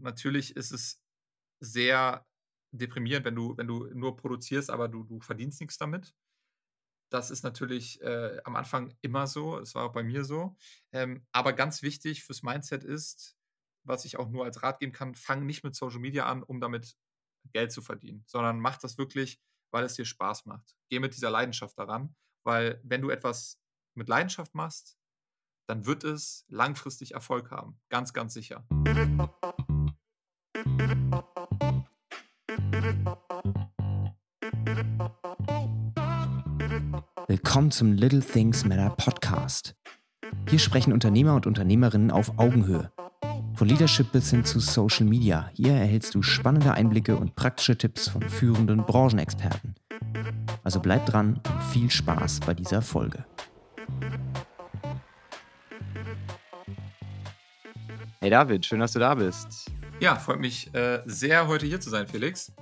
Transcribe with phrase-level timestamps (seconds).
[0.00, 1.02] Natürlich ist es
[1.60, 2.26] sehr
[2.72, 6.14] deprimierend, wenn du wenn du nur produzierst, aber du du verdienst nichts damit.
[7.10, 9.58] Das ist natürlich, äh, am Anfang immer so.
[9.58, 10.56] Es war auch bei mir so.
[10.92, 13.36] Ähm, aber ganz wichtig fürs Mindset ist,
[13.84, 16.60] was ich auch nur als Rat geben kann, fang nicht mit Social Media an, um
[16.60, 16.96] damit
[17.52, 19.40] Geld zu verdienen, sondern mach das wirklich,
[19.72, 20.76] weil es dir Spaß macht.
[20.88, 22.14] Geh mit dieser Leidenschaft daran,
[22.44, 23.60] weil wenn du etwas
[23.94, 24.96] mit Leidenschaft machst,
[25.68, 27.80] dann wird es langfristig Erfolg haben.
[27.88, 28.66] Ganz, ganz sicher.
[37.50, 39.74] Willkommen zum Little Things Matter Podcast.
[40.48, 42.92] Hier sprechen Unternehmer und Unternehmerinnen auf Augenhöhe.
[43.56, 45.50] Von Leadership bis hin zu Social Media.
[45.54, 49.74] Hier erhältst du spannende Einblicke und praktische Tipps von führenden Branchenexperten.
[50.62, 53.24] Also bleib dran und viel Spaß bei dieser Folge.
[58.20, 59.72] Hey David, schön, dass du da bist.
[59.98, 62.52] Ja, freut mich äh, sehr, heute hier zu sein, Felix.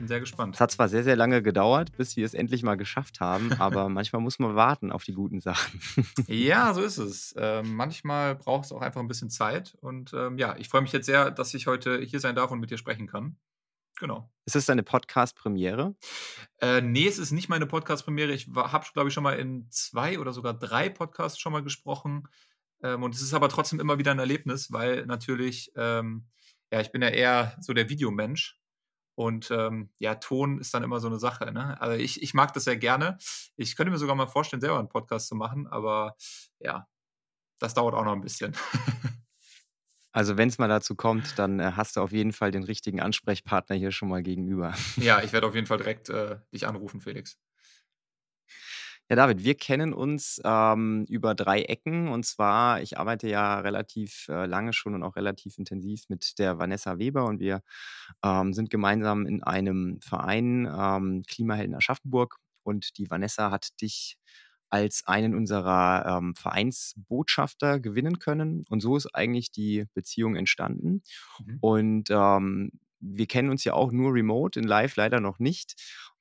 [0.00, 0.54] Bin sehr gespannt.
[0.54, 3.90] Es hat zwar sehr, sehr lange gedauert, bis wir es endlich mal geschafft haben, aber
[3.90, 5.78] manchmal muss man warten auf die guten Sachen.
[6.26, 7.34] ja, so ist es.
[7.36, 9.76] Ähm, manchmal braucht es auch einfach ein bisschen Zeit.
[9.82, 12.60] Und ähm, ja, ich freue mich jetzt sehr, dass ich heute hier sein darf und
[12.60, 13.36] mit dir sprechen kann.
[13.98, 14.32] Genau.
[14.46, 15.94] Ist es deine Podcast-Premiere?
[16.62, 18.32] Äh, nee, es ist nicht meine Podcast-Premiere.
[18.32, 22.26] Ich habe, glaube ich, schon mal in zwei oder sogar drei Podcasts schon mal gesprochen.
[22.82, 26.24] Ähm, und es ist aber trotzdem immer wieder ein Erlebnis, weil natürlich, ähm,
[26.72, 28.59] ja, ich bin ja eher so der Videomensch.
[29.20, 31.52] Und ähm, ja, Ton ist dann immer so eine Sache.
[31.52, 31.78] Ne?
[31.78, 33.18] Also ich, ich mag das sehr gerne.
[33.54, 36.16] Ich könnte mir sogar mal vorstellen, selber einen Podcast zu machen, aber
[36.58, 36.88] ja,
[37.58, 38.56] das dauert auch noch ein bisschen.
[40.12, 43.00] Also wenn es mal dazu kommt, dann äh, hast du auf jeden Fall den richtigen
[43.00, 44.74] Ansprechpartner hier schon mal gegenüber.
[44.96, 47.38] Ja, ich werde auf jeden Fall direkt äh, dich anrufen, Felix.
[49.10, 52.08] Ja, David, wir kennen uns ähm, über drei Ecken.
[52.08, 56.58] Und zwar, ich arbeite ja relativ äh, lange schon und auch relativ intensiv mit der
[56.58, 57.62] Vanessa Weber und wir
[58.24, 62.36] ähm, sind gemeinsam in einem Verein ähm, Klimahelden Aschaffenburg.
[62.62, 64.16] Und die Vanessa hat dich
[64.68, 68.64] als einen unserer ähm, Vereinsbotschafter gewinnen können.
[68.68, 71.02] Und so ist eigentlich die Beziehung entstanden.
[71.44, 71.58] Mhm.
[71.60, 72.70] Und ähm,
[73.00, 75.74] wir kennen uns ja auch nur remote, in live leider noch nicht.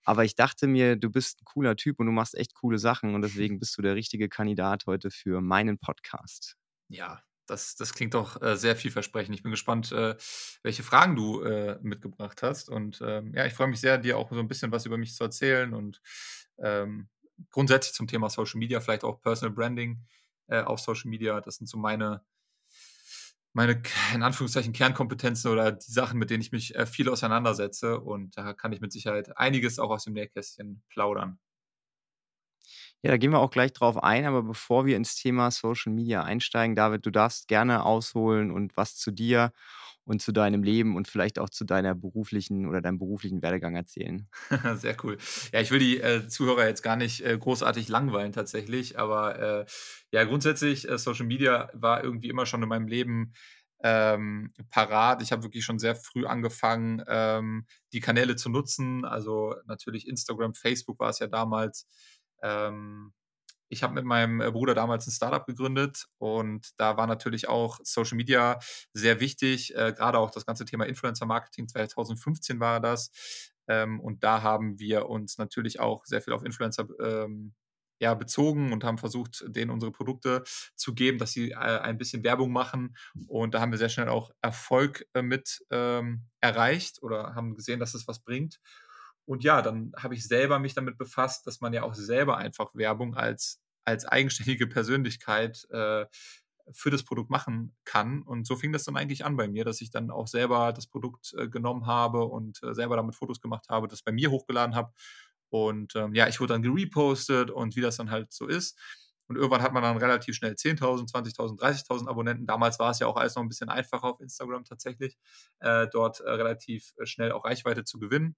[0.10, 3.14] Aber ich dachte mir, du bist ein cooler Typ und du machst echt coole Sachen
[3.14, 6.56] und deswegen bist du der richtige Kandidat heute für meinen Podcast.
[6.88, 9.36] Ja, das, das klingt doch äh, sehr vielversprechend.
[9.36, 10.16] Ich bin gespannt, äh,
[10.64, 12.70] welche Fragen du äh, mitgebracht hast.
[12.70, 15.14] Und ähm, ja, ich freue mich sehr, dir auch so ein bisschen was über mich
[15.14, 16.02] zu erzählen und
[16.58, 17.08] ähm,
[17.52, 20.04] grundsätzlich zum Thema Social Media, vielleicht auch Personal Branding
[20.48, 21.40] äh, auf Social Media.
[21.40, 22.24] Das sind so meine,
[23.60, 23.82] meine,
[24.14, 28.00] in Anführungszeichen, Kernkompetenzen oder die Sachen, mit denen ich mich äh, viel auseinandersetze.
[28.00, 31.40] Und da kann ich mit Sicherheit einiges auch aus dem Nähkästchen plaudern.
[33.02, 36.24] Ja, da gehen wir auch gleich drauf ein, aber bevor wir ins Thema Social Media
[36.24, 39.52] einsteigen, David, du darfst gerne ausholen und was zu dir
[40.10, 44.28] und zu deinem Leben und vielleicht auch zu deiner beruflichen oder deinem beruflichen Werdegang erzählen.
[44.78, 45.20] Sehr cool.
[45.54, 49.66] Ja, ich will die äh, Zuhörer jetzt gar nicht äh, großartig langweilen tatsächlich, aber äh,
[50.12, 53.34] ja, grundsätzlich, äh, Social Media war irgendwie immer schon in meinem Leben
[53.84, 55.22] ähm, parat.
[55.22, 59.06] Ich habe wirklich schon sehr früh angefangen, ähm, die Kanäle zu nutzen.
[59.06, 61.88] Also natürlich Instagram, Facebook war es ja damals.
[62.42, 63.14] Ähm,
[63.70, 67.80] ich habe mit meinem äh, Bruder damals ein Startup gegründet und da war natürlich auch
[67.84, 68.60] Social Media
[68.94, 71.68] sehr wichtig, äh, gerade auch das ganze Thema Influencer Marketing.
[71.68, 73.12] 2015 war das.
[73.68, 77.54] Ähm, und da haben wir uns natürlich auch sehr viel auf Influencer ähm,
[78.00, 80.44] ja, bezogen und haben versucht, denen unsere Produkte
[80.76, 82.96] zu geben, dass sie äh, ein bisschen Werbung machen.
[83.28, 87.80] Und da haben wir sehr schnell auch Erfolg äh, mit ähm, erreicht oder haben gesehen,
[87.80, 88.60] dass es was bringt.
[89.30, 92.74] Und ja, dann habe ich selber mich damit befasst, dass man ja auch selber einfach
[92.74, 96.08] Werbung als, als eigenständige Persönlichkeit äh,
[96.72, 98.24] für das Produkt machen kann.
[98.24, 100.88] Und so fing das dann eigentlich an bei mir, dass ich dann auch selber das
[100.88, 104.74] Produkt äh, genommen habe und äh, selber damit Fotos gemacht habe, das bei mir hochgeladen
[104.74, 104.94] habe.
[105.50, 108.80] Und ähm, ja, ich wurde dann gerepostet und wie das dann halt so ist.
[109.28, 112.48] Und irgendwann hat man dann relativ schnell 10.000, 20.000, 30.000 Abonnenten.
[112.48, 115.20] Damals war es ja auch alles noch ein bisschen einfacher auf Instagram tatsächlich,
[115.60, 118.36] äh, dort äh, relativ schnell auch Reichweite zu gewinnen.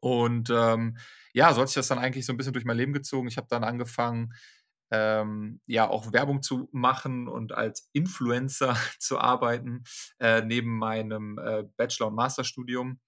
[0.00, 0.96] Und ähm,
[1.32, 3.28] ja, so hat sich das dann eigentlich so ein bisschen durch mein Leben gezogen.
[3.28, 4.32] Ich habe dann angefangen,
[4.90, 9.84] ähm, ja, auch Werbung zu machen und als Influencer zu arbeiten,
[10.18, 13.00] äh, neben meinem äh, Bachelor- und Masterstudium.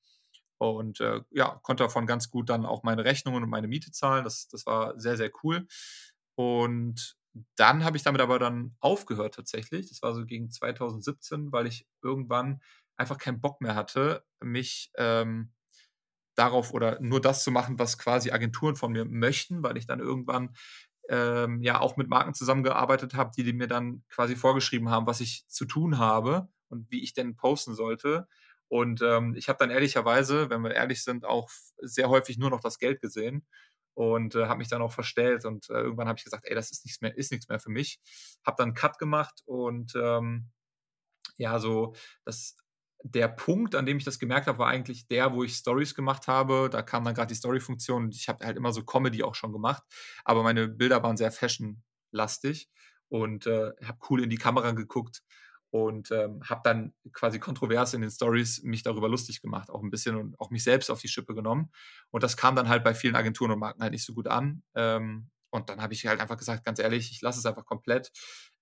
[0.59, 4.25] Und äh, ja, konnte davon ganz gut dann auch meine Rechnungen und meine Miete zahlen.
[4.25, 5.67] Das, das war sehr, sehr cool.
[6.35, 7.17] Und
[7.57, 9.89] dann habe ich damit aber dann aufgehört tatsächlich.
[9.89, 12.61] Das war so gegen 2017, weil ich irgendwann
[12.97, 15.53] einfach keinen Bock mehr hatte, mich ähm,
[16.39, 20.01] darauf oder nur das zu machen, was quasi Agenturen von mir möchten, weil ich dann
[20.01, 20.55] irgendwann
[21.09, 25.21] ähm, ja auch mit Marken zusammengearbeitet habe, die, die mir dann quasi vorgeschrieben haben, was
[25.21, 28.29] ich zu tun habe und wie ich denn posten sollte.
[28.69, 31.49] Und ähm, ich habe dann ehrlicherweise, wenn wir ehrlich sind, auch
[31.79, 33.47] sehr häufig nur noch das Geld gesehen
[33.95, 36.71] und äh, habe mich dann auch verstellt und äh, irgendwann habe ich gesagt, ey, das
[36.71, 37.99] ist nichts mehr, ist nichts mehr für mich.
[38.47, 40.51] Habe dann einen Cut gemacht und ähm,
[41.39, 41.95] ja, so
[42.25, 42.57] das
[43.03, 46.27] der Punkt, an dem ich das gemerkt habe, war eigentlich der, wo ich Stories gemacht
[46.27, 46.69] habe.
[46.71, 49.83] Da kam dann gerade die Story-Funktion ich habe halt immer so Comedy auch schon gemacht,
[50.25, 52.69] aber meine Bilder waren sehr fashion-lastig
[53.09, 55.23] und äh, habe cool in die Kamera geguckt
[55.71, 59.91] und ähm, habe dann quasi kontrovers in den Stories mich darüber lustig gemacht, auch ein
[59.91, 61.71] bisschen und auch mich selbst auf die Schippe genommen.
[62.11, 64.63] Und das kam dann halt bei vielen Agenturen und Marken halt nicht so gut an.
[64.75, 68.11] Ähm, und dann habe ich halt einfach gesagt, ganz ehrlich, ich lasse es einfach komplett.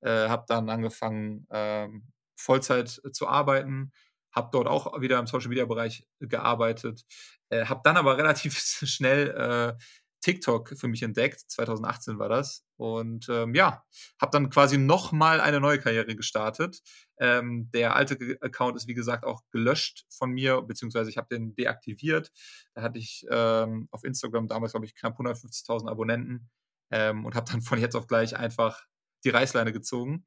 [0.00, 3.92] Äh, habe dann angefangen, ähm, Vollzeit zu arbeiten,
[4.36, 7.04] habe dort auch wieder im Social Media Bereich gearbeitet,
[7.48, 9.82] äh, habe dann aber relativ schnell äh,
[10.20, 11.44] TikTok für mich entdeckt.
[11.48, 12.64] 2018 war das.
[12.76, 13.84] Und ähm, ja,
[14.20, 16.82] habe dann quasi nochmal eine neue Karriere gestartet.
[17.18, 21.54] Ähm, der alte Account ist, wie gesagt, auch gelöscht von mir, beziehungsweise ich habe den
[21.54, 22.32] deaktiviert.
[22.74, 26.50] Da hatte ich ähm, auf Instagram damals, glaube ich, knapp 150.000 Abonnenten
[26.90, 28.84] ähm, und habe dann von jetzt auf gleich einfach
[29.24, 30.26] die Reißleine gezogen.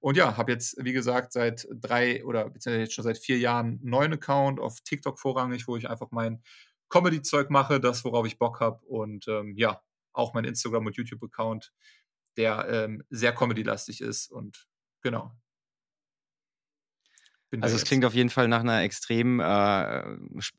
[0.00, 3.66] Und ja, habe jetzt, wie gesagt, seit drei oder beziehungsweise jetzt schon seit vier Jahren
[3.66, 6.42] einen neuen Account auf TikTok vorrangig, wo ich einfach mein
[6.88, 8.84] Comedy-Zeug mache, das, worauf ich Bock habe.
[8.86, 9.82] Und ähm, ja,
[10.12, 11.72] auch mein Instagram- und YouTube-Account,
[12.36, 14.30] der ähm, sehr Comedy-lastig ist.
[14.30, 14.68] Und
[15.02, 15.32] genau.
[17.60, 20.04] Also es klingt auf jeden Fall nach einer extrem äh,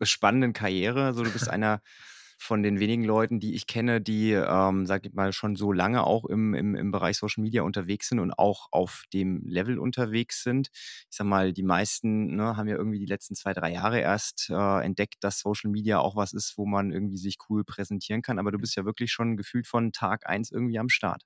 [0.02, 1.06] spannenden Karriere.
[1.06, 1.82] Also du bist einer
[2.42, 6.06] von den wenigen Leuten, die ich kenne, die, ähm, sag ich mal, schon so lange
[6.06, 10.42] auch im, im, im Bereich Social Media unterwegs sind und auch auf dem Level unterwegs
[10.42, 10.70] sind.
[10.74, 14.50] Ich sag mal, die meisten ne, haben ja irgendwie die letzten zwei, drei Jahre erst
[14.50, 18.40] äh, entdeckt, dass Social Media auch was ist, wo man irgendwie sich cool präsentieren kann.
[18.40, 21.24] Aber du bist ja wirklich schon gefühlt von Tag eins irgendwie am Start.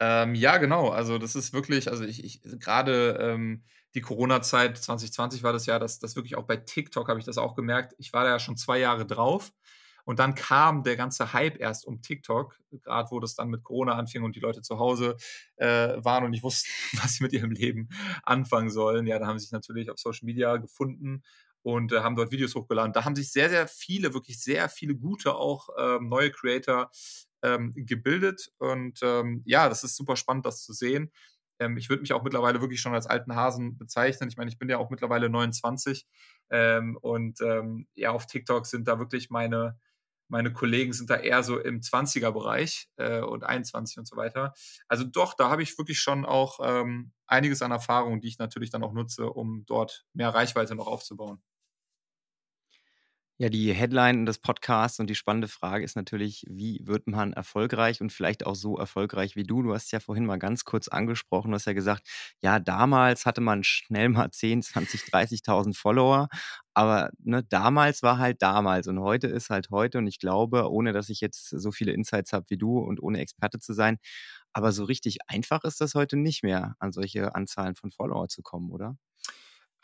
[0.00, 0.88] Ähm, ja, genau.
[0.88, 3.62] Also das ist wirklich, also ich, ich gerade ähm,
[3.94, 7.38] die Corona-Zeit 2020 war das ja, dass das wirklich auch bei TikTok habe ich das
[7.38, 7.94] auch gemerkt.
[7.98, 9.52] Ich war da ja schon zwei Jahre drauf
[10.04, 13.94] und dann kam der ganze Hype erst um TikTok, gerade wo das dann mit Corona
[13.94, 15.16] anfing und die Leute zu Hause
[15.56, 16.70] äh, waren und nicht wussten,
[17.02, 17.88] was sie mit ihrem Leben
[18.22, 19.06] anfangen sollen.
[19.06, 21.22] Ja, da haben sie sich natürlich auf Social Media gefunden
[21.62, 22.92] und äh, haben dort Videos hochgeladen.
[22.92, 26.90] Da haben sich sehr, sehr viele, wirklich sehr viele gute auch ähm, neue Creator
[27.42, 28.50] ähm, gebildet.
[28.58, 31.12] Und ähm, ja, das ist super spannend, das zu sehen.
[31.60, 34.28] Ähm, ich würde mich auch mittlerweile wirklich schon als alten Hasen bezeichnen.
[34.28, 36.06] Ich meine, ich bin ja auch mittlerweile 29
[36.50, 39.78] ähm, und ähm, ja, auf TikTok sind da wirklich meine
[40.32, 44.54] meine Kollegen sind da eher so im 20er-Bereich äh, und 21 und so weiter.
[44.88, 48.70] Also doch, da habe ich wirklich schon auch ähm, einiges an Erfahrung, die ich natürlich
[48.70, 51.42] dann auch nutze, um dort mehr Reichweite noch aufzubauen.
[53.38, 58.00] Ja, die Headline des Podcasts und die spannende Frage ist natürlich, wie wird man erfolgreich
[58.00, 59.62] und vielleicht auch so erfolgreich wie du?
[59.62, 62.06] Du hast ja vorhin mal ganz kurz angesprochen, du hast ja gesagt,
[62.40, 66.28] ja, damals hatte man schnell mal 10, 20, 30.000 Follower,
[66.74, 70.92] aber ne, damals war halt damals und heute ist halt heute und ich glaube, ohne
[70.92, 73.98] dass ich jetzt so viele Insights habe wie du und ohne Experte zu sein,
[74.52, 78.42] aber so richtig einfach ist das heute nicht mehr, an solche Anzahlen von Follower zu
[78.42, 78.96] kommen, oder?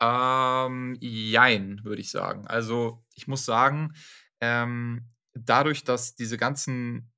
[0.00, 2.46] Ähm, jein, würde ich sagen.
[2.46, 3.94] Also, ich muss sagen,
[4.40, 7.10] ähm, dadurch, dass diese ganzen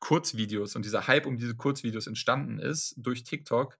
[0.00, 3.78] Kurzvideos und dieser Hype um diese Kurzvideos entstanden ist durch TikTok,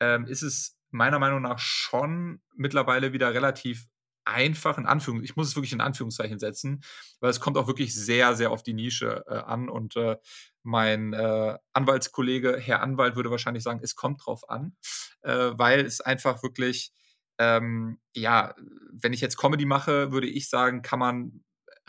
[0.00, 3.86] ähm, ist es meiner Meinung nach schon mittlerweile wieder relativ
[4.24, 6.82] einfach in Anführungszeichen, ich muss es wirklich in Anführungszeichen setzen,
[7.20, 10.16] weil es kommt auch wirklich sehr, sehr auf die Nische äh, an und äh,
[10.62, 14.76] mein äh, Anwaltskollege, Herr Anwalt, würde wahrscheinlich sagen, es kommt drauf an,
[15.22, 16.92] äh, weil es einfach wirklich
[17.40, 18.54] ähm, ja,
[18.92, 21.42] wenn ich jetzt Comedy mache, würde ich sagen, kann man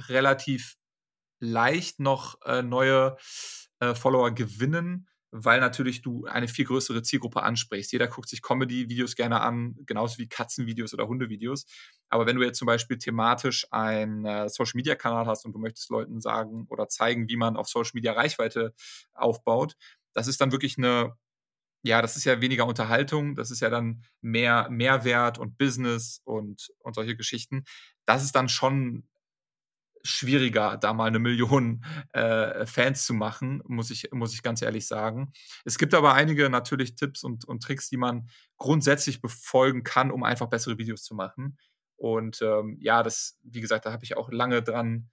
[0.08, 0.78] relativ
[1.42, 3.18] leicht noch äh, neue
[3.82, 7.92] äh, Follower gewinnen, weil natürlich du eine viel größere Zielgruppe ansprichst.
[7.92, 11.66] Jeder guckt sich Comedy-Videos gerne an, genauso wie Katzenvideos oder Hundevideos.
[12.10, 16.22] Aber wenn du jetzt zum Beispiel thematisch einen äh, Social-Media-Kanal hast und du möchtest Leuten
[16.22, 18.74] sagen oder zeigen, wie man auf Social Media Reichweite
[19.14, 19.76] aufbaut,
[20.14, 21.16] das ist dann wirklich eine
[21.84, 26.72] ja, das ist ja weniger Unterhaltung, das ist ja dann mehr Mehrwert und Business und,
[26.80, 27.64] und solche Geschichten.
[28.06, 29.08] Das ist dann schon
[30.04, 31.84] schwieriger, da mal eine Million
[32.14, 35.32] äh, Fans zu machen, muss ich, muss ich ganz ehrlich sagen.
[35.66, 40.24] Es gibt aber einige natürlich Tipps und, und Tricks, die man grundsätzlich befolgen kann, um
[40.24, 41.58] einfach bessere Videos zu machen.
[41.98, 45.10] Und ähm, ja, das, wie gesagt, da habe ich auch lange dran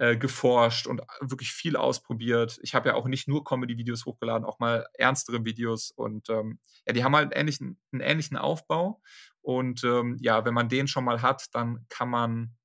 [0.00, 2.58] äh, geforscht und wirklich viel ausprobiert.
[2.62, 6.94] Ich habe ja auch nicht nur Comedy-Videos hochgeladen, auch mal ernstere Videos und ähm, ja,
[6.94, 9.02] die haben halt einen ähnlichen, einen ähnlichen Aufbau.
[9.42, 12.56] Und ähm, ja, wenn man den schon mal hat, dann kann man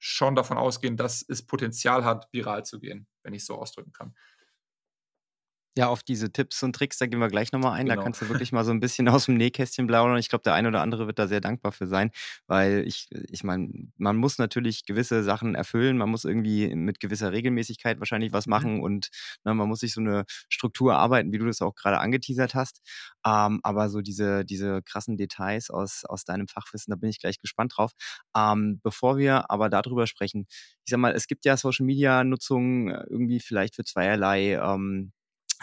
[0.00, 4.16] schon davon ausgehen, dass es Potenzial hat, viral zu gehen, wenn ich so ausdrücken kann.
[5.74, 7.88] Ja, auf diese Tipps und Tricks, da gehen wir gleich nochmal ein.
[7.88, 7.96] Da Genau.
[7.96, 10.18] kannst du wirklich mal so ein bisschen aus dem Nähkästchen plaudern.
[10.18, 12.10] Ich glaube, der eine oder andere wird da sehr dankbar für sein,
[12.46, 15.96] weil ich ich meine, man muss natürlich gewisse Sachen erfüllen.
[15.96, 18.68] Man muss irgendwie mit gewisser Regelmäßigkeit wahrscheinlich was Mhm.
[18.68, 19.08] machen und,
[19.44, 22.82] ne, man muss sich so eine Struktur erarbeiten, wie du das auch gerade angeteasert hast.
[23.24, 27.38] Ähm, aber so diese diese krassen Details aus aus deinem Fachwissen, da bin ich gleich
[27.38, 27.92] gespannt drauf.
[28.36, 30.46] Ähm, bevor wir aber darüber sprechen,
[30.84, 35.12] ich sage mal, es gibt ja Social-Media-Nutzung äh, irgendwie vielleicht für zweierlei, ähm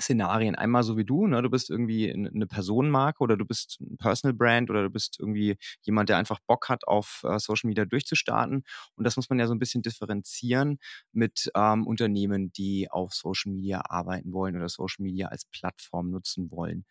[0.02, 0.56] Szenarien.
[0.56, 1.42] Einmal so wie du, ne?
[1.42, 5.18] Du bist irgendwie 'n 'ne Personenmarke oder du bist 'n Personal Brand oder du bist
[5.20, 8.64] irgendwie jemand, der einfach Bock hat, auf, äh, Social Media durchzustarten.
[8.96, 10.80] Und das muss man ja so ein bisschen differenzieren
[11.12, 16.52] mit, ähm, Unternehmen, die auf Social Media arbeiten wollen oder Social Media als Plattform nutzen
[16.52, 16.86] wollen.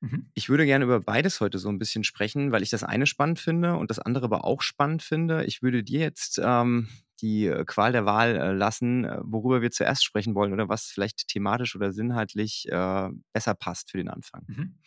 [0.00, 0.30] Mhm.
[0.34, 3.38] Ich würde gerne über beides heute so ein bisschen sprechen, weil ich das eine spannend
[3.38, 5.44] finde und das andere aber auch spannend finde.
[5.44, 6.88] Ich würde dir jetzt, ähm,
[7.22, 10.86] die, äh, Qual der Wahl, äh, lassen, äh, worüber wir zuerst sprechen wollen oder was
[10.86, 14.44] vielleicht thematisch oder inhaltlich, äh, besser passt für den Anfang.
[14.46, 14.78] Mhm.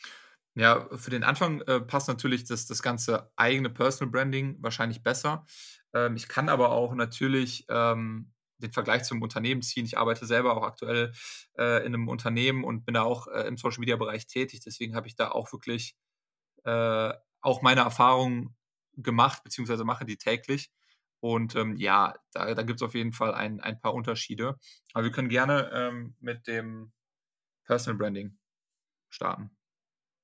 [0.56, 5.46] Ja, für den Anfang, äh, passt natürlich das das ganze eigene Personal Branding wahrscheinlich besser.
[5.94, 9.86] Ähm, ich kann aber auch natürlich, ähm, den Vergleich zum Unternehmen ziehen.
[9.86, 11.12] Ich arbeite selber auch aktuell,
[11.58, 14.62] äh, in einem Unternehmen und bin da auch, äh, im Social-Media-Bereich tätig.
[14.66, 15.96] Deswegen habe ich da auch wirklich,
[17.42, 18.56] auch meine Erfahrungen
[18.98, 20.72] gemacht, beziehungsweise mache die täglich.
[21.26, 24.56] Und, ähm, ja, da da gibt's auf jeden Fall ein ein paar Unterschiede.
[24.94, 26.92] Aber wir können gerne, ähm, mit dem
[27.66, 28.38] Personal Branding
[29.10, 29.52] starten.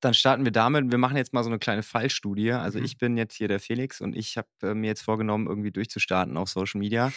[0.02, 0.90] Dann starten wir damit.
[0.92, 2.52] Wir machen jetzt mal so eine kleine Fallstudie.
[2.54, 2.86] Also, Mhm.
[2.86, 6.38] ich bin jetzt hier der Felix und ich habe, äh, mir jetzt vorgenommen, irgendwie durchzustarten
[6.38, 7.14] auf Social Media,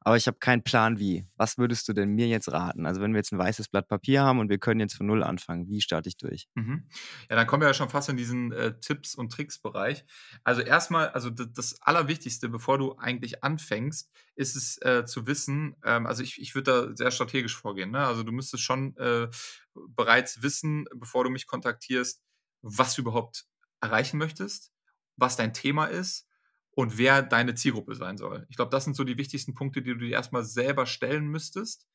[0.00, 1.26] aber ich habe keinen Plan wie.
[1.36, 2.86] Was würdest du denn mir jetzt raten?
[2.86, 5.22] Also, wenn wir jetzt ein weißes Blatt Papier haben und wir können jetzt von null
[5.24, 6.46] anfangen, wie starte ich durch?
[6.54, 6.88] Mhm.
[7.28, 10.04] Ja, dann kommen wir ja schon fast in diesen, äh, Tipps und Tricks-Bereich.
[10.44, 16.06] Also, erstmal, also, das Allerwichtigste, bevor du eigentlich anfängst, ist es, äh, zu wissen ähm,
[16.06, 18.06] also, ich ich würde da sehr strategisch vorgehen, ne?
[18.06, 19.28] Also, du müsstest schon, äh,
[19.74, 22.22] bereits wissen, bevor du mich kontaktierst,
[22.62, 23.46] was du überhaupt
[23.80, 24.72] erreichen möchtest,
[25.16, 26.28] was dein Thema ist
[26.72, 28.46] und wer deine Zielgruppe sein soll.
[28.50, 31.86] Ich glaube, das sind so die wichtigsten Punkte, die du dir erstmal selber stellen müsstest,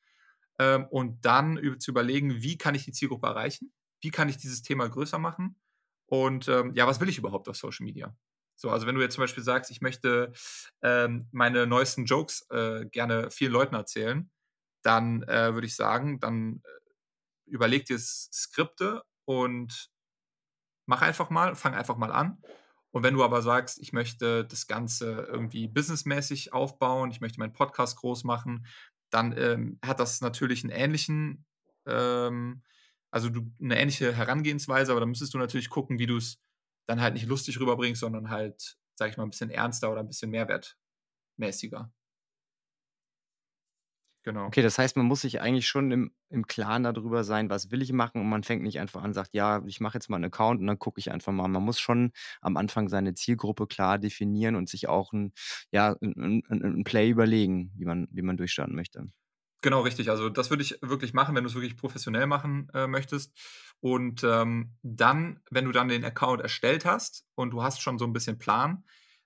[0.60, 3.74] ähm, und dann zu überlegen: „Wie kann ich die Zielgruppe erreichen?
[4.02, 5.56] Wie kann ich dieses Thema größer machen?
[6.08, 8.16] Und, ähm, ja, was will ich überhaupt auf Social Media?“
[8.56, 10.34] So, also, wenn du jetzt zum Beispiel sagst: „Ich möchte,
[10.82, 14.30] ähm, meine neuesten Jokes, äh, gerne vielen Leuten erzählen“,
[14.84, 16.70] dann, äh, würde ich sagen, dann, äh,
[17.48, 19.90] überleg dir Skripte und
[20.92, 22.38] mach einfach mal, fang einfach mal an.
[22.92, 27.54] Und wenn du aber sagst: „Ich möchte das Ganze irgendwie businessmäßig aufbauen, ich möchte meinen
[27.54, 28.68] Podcast groß machen“,
[29.12, 31.46] dann, ähm, hat das natürlich 'n ähnlichen
[31.88, 32.64] ähm,
[33.12, 36.40] also, du 'ne ähnliche Herangehensweise, aber dann müsstest du natürlich gucken, wie du's
[36.88, 40.08] dann halt nicht lustig rüberbringst, sondern halt, sage ich mal, 'n bisschen ernster oder 'n
[40.10, 41.92] bisschen mehrwertmäßiger.
[44.26, 44.54] Genau.
[44.54, 47.82] Okay, das heißt, man muss sich eigentlich schon im im Klaren darüber sein, was will
[47.82, 50.26] ich machen und man fängt nicht einfach an, sagt: „Ja, ich mache jetzt mal 'n
[50.26, 52.12] Account und dann gucke ich einfach mal.“ Man muss schon
[52.42, 55.32] am Anfang seine Zielgruppe klar definieren und sich auch 'n
[55.72, 59.12] ja, 'n 'n 'n 'n Play überlegen, wie man wie man durchstarten möchte.
[59.64, 60.10] Genau, richtig.
[60.10, 63.32] Also, das würde ich wirklich machen, wenn du's wirklich professionell machen, äh, möchtest.
[63.80, 68.06] Und, ähm, dann, wenn du dann den Account erstellt hast und du hast schon so
[68.06, 68.84] 'n bisschen Plan,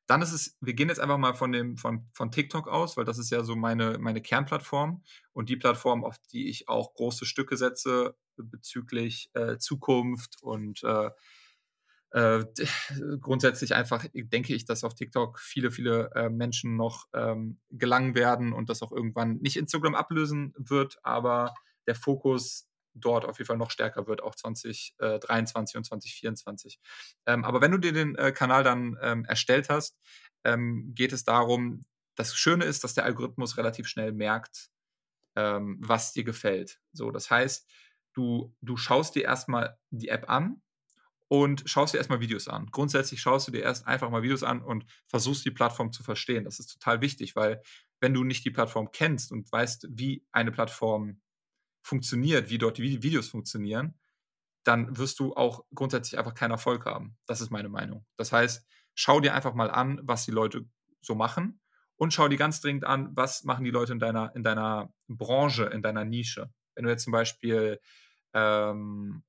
[0.07, 3.05] dann ist es wir gehen jetzt einfach mal von dem von von TikTok aus, weil
[3.05, 7.25] das ist ja so meine meine Kernplattform und die Plattform, auf die ich auch große
[7.25, 11.09] Stücke setze bezüglich, äh, Zukunft und, äh,
[12.11, 12.45] äh,
[13.21, 18.53] grundsätzlich einfach denke ich, dass auf TikTok viele, viele, äh, Menschen noch, ähm, gelangen werden
[18.53, 21.53] und das auch irgendwann nicht Instagram ablösen wird, aber
[21.87, 26.79] der Fokus dort auf jeden Fall noch stärker wird, auch 20 äh, 23 und 2024.
[27.27, 29.97] Ähm, aber wenn du dir den, äh, Kanal dann, ähm, erstellt hast,
[30.43, 31.85] ähm, geht es darum
[32.15, 34.69] das Schöne ist, dass der Algorithmus relativ schnell merkt,
[35.35, 36.79] ähm, was dir gefällt.
[36.93, 37.69] So, das heißt,
[38.13, 40.61] du du schaust dir erst mal die App an
[41.27, 42.67] und schaust dir erst mal Videos an.
[42.71, 46.45] Grundsätzlich schaust du dir erst einfach mal Videos an und versuchst, die Plattform zu verstehen.
[46.45, 47.61] Das ist total wichtig, weil
[47.99, 51.21] wenn du nicht die Plattform kennst und weißt, wie eine Plattform
[51.85, 53.95] funktioniert, wie dort die Vi Videos funktionieren,
[54.63, 57.17] dann wirst du auch grundsätzlich einfach keinen Erfolg haben.
[57.27, 58.05] Das ist meine Meinung.
[58.17, 58.65] Das heißt,
[58.95, 60.65] schau dir einfach mal an, was die Leute
[61.01, 61.61] so machen
[61.97, 65.65] und schau dir ganz dringend an, was machen die Leute in deiner in deiner Branche,
[65.65, 66.51] in deiner Nische.
[66.75, 67.79] Wenn du jetzt zum Beispiel,
[68.33, 69.23] ähm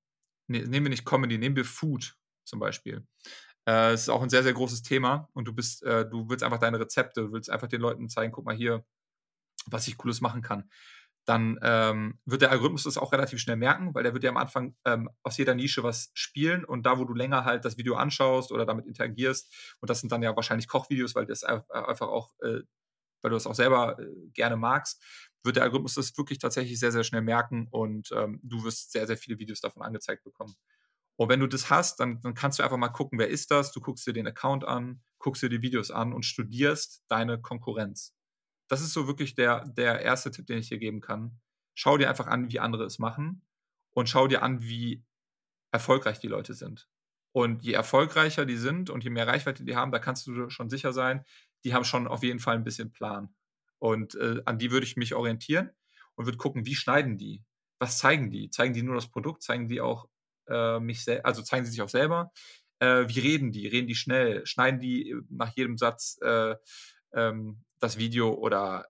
[0.48, 3.06] ne nehmen wir nicht Comedy, nehmen wir Food zum Beispiel.
[3.66, 6.44] Äh, es ist auch 'n sehr, sehr großes Thema und du bist äh, du willst
[6.44, 8.84] einfach deine Rezepte willst einfach den Leuten zeigen: „Guck mal hier,
[9.66, 10.70] was ich Cooles machen kann.“
[11.26, 14.36] Dann, ähm, wird der Algorithmus das auch relativ schnell merken, weil der wird dir am
[14.38, 17.96] Anfang, ähm, aus jeder Nische was spielen und da, wo du länger halt das Video
[17.96, 22.08] anschaust oder damit interagierst und das sind dann ja wahrscheinlich Kochvideos, weil das ei einfach
[22.08, 22.60] auch, äh
[23.22, 25.02] weil du das auch selber, äh, gerne magst,
[25.42, 29.06] wird der Algorithmus das wirklich tatsächlich sehr, sehr schnell merken und ähm, du wirst sehr,
[29.06, 30.54] sehr viele Videos davon angezeigt bekommen.
[31.16, 33.72] Und wenn du das hast, dann, dann kannst du einfach mal gucken, wer ist das?
[33.72, 38.14] Du guckst dir den Account an, guckst dir die Videos an und studierst deine Konkurrenz.
[38.68, 41.40] Das ist so wirklich der, der erste Tipp, den ich dir geben kann.
[41.74, 43.42] Schau dir einfach an, wie andere es machen
[43.92, 45.04] und schau dir an, wie
[45.72, 46.88] erfolgreich die Leute sind.
[47.32, 50.70] Und je erfolgreicher die sind und je mehr Reichweite die haben, da kannst du schon
[50.70, 51.24] sicher sein,
[51.64, 53.34] die haben schon auf jeden Fall ein bisschen Plan.
[53.78, 55.70] Und äh, an die würde ich mich orientieren
[56.14, 57.44] und würde gucken, wie schneiden die?
[57.78, 58.48] Was zeigen die?
[58.48, 59.42] Zeigen die nur das Produkt?
[59.42, 60.08] Zeigen die auch
[60.48, 61.26] äh, mich selbst?
[61.26, 62.32] Also zeigen sie sich auch selber?
[62.78, 63.66] Äh, wie reden die?
[63.66, 64.46] Reden die schnell?
[64.46, 66.56] Schneiden die äh, nach jedem Satz äh,
[67.12, 68.86] ähm, das Video oder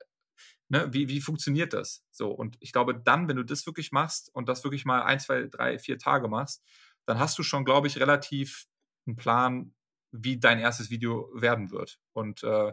[0.69, 2.05] ne, wie, wie funktioniert das?
[2.11, 5.21] So, und ich glaube, dann, wenn du das wirklich machst und das wirklich mal ein,
[5.21, 6.62] zwei, drei, vier Tage machst,
[7.07, 8.66] dann hast du schon, glaube ich, relativ
[9.07, 9.75] einen Plan,
[10.12, 12.00] wie dein erstes Video werden wird.
[12.12, 12.73] Und äh,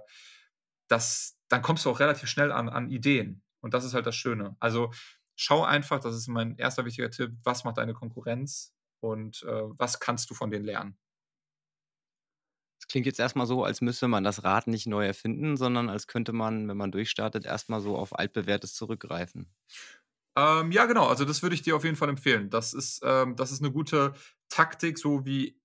[0.87, 3.43] das, dann kommst du auch relativ schnell an, an Ideen.
[3.61, 4.55] Und das ist halt das Schöne.
[4.59, 4.91] Also
[5.35, 9.99] schau einfach, das ist mein erster wichtiger Tipp, was macht deine Konkurrenz und äh, was
[9.99, 10.97] kannst du von denen lernen.
[12.83, 16.05] Das klingt jetzt erstmal so, als müsste man das Rad nicht neu erfinden, sondern als
[16.05, 19.47] könnte man, wenn man durchstartet, erstmal so auf altbewährtes zurückgreifen.
[20.35, 21.07] Ähm, ja, genau.
[21.07, 22.49] Also das würde ich dir auf jeden Fall empfehlen.
[22.49, 24.13] Das ist, ähm, das ist eine gute
[24.49, 25.57] Taktik, so wie,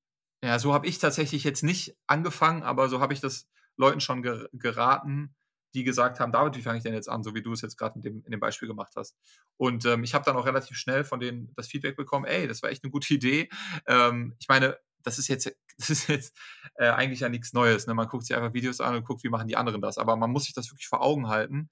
[0.45, 4.23] ja, so habe ich tatsächlich jetzt nicht angefangen, aber so habe ich das Leuten schon
[4.23, 5.35] ger geraten,
[5.75, 7.77] die gesagt haben, David, wie fange ich denn jetzt an, so wie du es jetzt
[7.77, 9.17] gerade in dem, in dem Beispiel gemacht hast.
[9.57, 12.63] Und ähm, ich habe dann auch relativ schnell von denen das Feedback bekommen, ey, das
[12.63, 13.49] war echt eine gute Idee.
[13.89, 15.47] Ähm, ich meine, das ist jetzt,
[15.79, 16.37] das ist jetzt
[16.77, 17.87] äh, eigentlich ja nichts Neues.
[17.87, 17.95] Ne?
[17.95, 19.99] Man guckt sich einfach Videos an und guckt, wie machen die anderen das.
[19.99, 21.71] Aber man muss sich das wirklich vor Augen halten,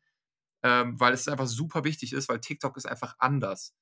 [0.63, 3.75] ähm, weil es einfach super wichtig ist, weil TikTok ist einfach anders.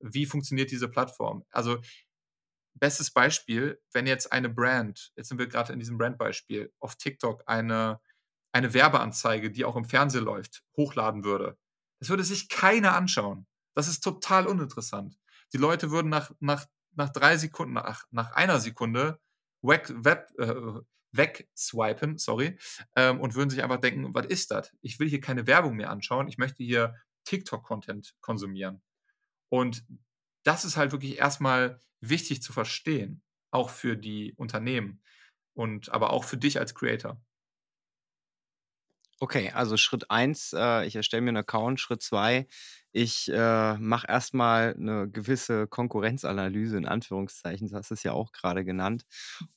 [0.00, 1.44] Wie funktioniert diese Plattform?
[1.50, 1.80] Also,
[2.74, 7.42] bestes Beispiel, wenn jetzt eine Brand, jetzt sind wir gerade in diesem Brandbeispiel, auf TikTok
[7.46, 8.00] eine,
[8.52, 11.58] eine Werbeanzeige, die auch im Fernsehen läuft, hochladen würde.
[11.98, 13.46] Das würde sich keiner anschauen.
[13.74, 15.18] Das ist total uninteressant.
[15.52, 16.66] Die Leute würden nach, nach,
[17.00, 19.20] nach drei Sekunden, nach, nach einer Sekunde
[19.62, 20.80] weg, web, äh,
[21.12, 22.58] wegswipen, sorry,
[22.94, 24.72] ähm, und würden sich einfach denken, was ist das?
[24.80, 26.94] Ich will hier keine Werbung mehr anschauen, ich möchte hier
[27.24, 28.82] TikTok-Content konsumieren.
[29.48, 29.84] Und
[30.44, 35.02] das ist halt wirklich erstmal wichtig zu verstehen, auch für die Unternehmen
[35.54, 37.20] und aber auch für dich als Creator.
[39.22, 41.78] Okay, also Schritt eins, äh, ich erstelle mir einen Account.
[41.78, 42.46] Schritt zwei,
[42.90, 48.64] ich äh, mache erstmal eine gewisse Konkurrenzanalyse in Anführungszeichen, du hast es ja auch gerade
[48.64, 49.04] genannt,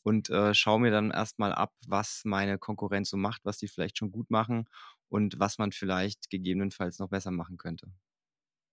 [0.04, 3.98] und äh, schaue mir dann erstmal ab, was meine Konkurrenz so macht, was die vielleicht
[3.98, 4.66] schon gut machen
[5.08, 7.88] und was man vielleicht gegebenenfalls noch besser machen könnte.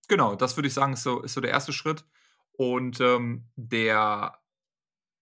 [0.09, 2.05] Genau, das würde ich sagen, ist so, ist so der erste Schritt.
[2.53, 4.40] Und ähm, der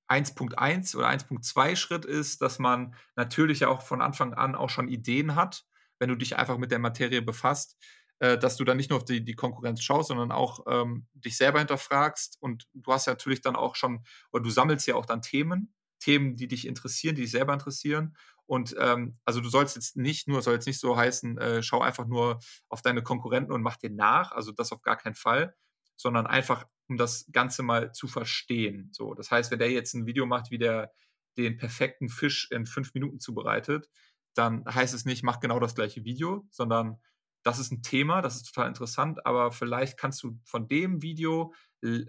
[0.08, 5.34] 1.1 oder 1.2 Schritt ist, dass man natürlich auch von Anfang an auch schon Ideen
[5.34, 5.64] hat,
[5.98, 7.76] wenn du dich einfach mit der Materie befasst,
[8.20, 11.36] äh, dass du dann nicht nur auf die, die Konkurrenz schaust, sondern auch ähm, dich
[11.36, 12.38] selber hinterfragst.
[12.40, 15.74] Und du hast ja natürlich dann auch schon, oder du sammelst ja auch dann Themen,
[16.00, 18.16] Themen, die dich interessieren, die dich selber interessieren.
[18.46, 21.82] Und ähm, also du sollst jetzt nicht nur, soll jetzt nicht so heißen, äh, schau
[21.82, 25.54] einfach nur auf deine Konkurrenten und mach dir nach, also das auf gar keinen Fall,
[25.96, 28.88] sondern einfach, um das Ganze mal zu verstehen.
[28.92, 30.92] So, das heißt, wenn der jetzt ein Video macht, wie der
[31.36, 33.88] den perfekten Fisch in fünf Minuten zubereitet,
[34.34, 37.00] dann heißt es nicht, mach genau das gleiche Video, sondern
[37.42, 41.54] das ist ein Thema, das ist total interessant, aber vielleicht kannst du von dem Video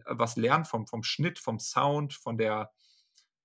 [0.06, 2.72] was lernen, vom, vom Schnitt, vom Sound, von der,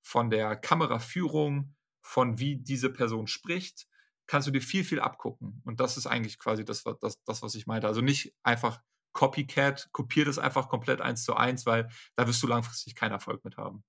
[0.02, 3.86] von der Kameraführung, von wie diese Person spricht,
[4.26, 5.60] kannst du dir viel, viel abgucken.
[5.64, 7.86] Und das ist eigentlich quasi das, das, das was ich meinte.
[7.86, 8.80] Also nicht einfach
[9.14, 13.44] Copycat, kopier das einfach komplett eins zu eins, weil da wirst du langfristig keinen Erfolg
[13.44, 13.84] mit haben.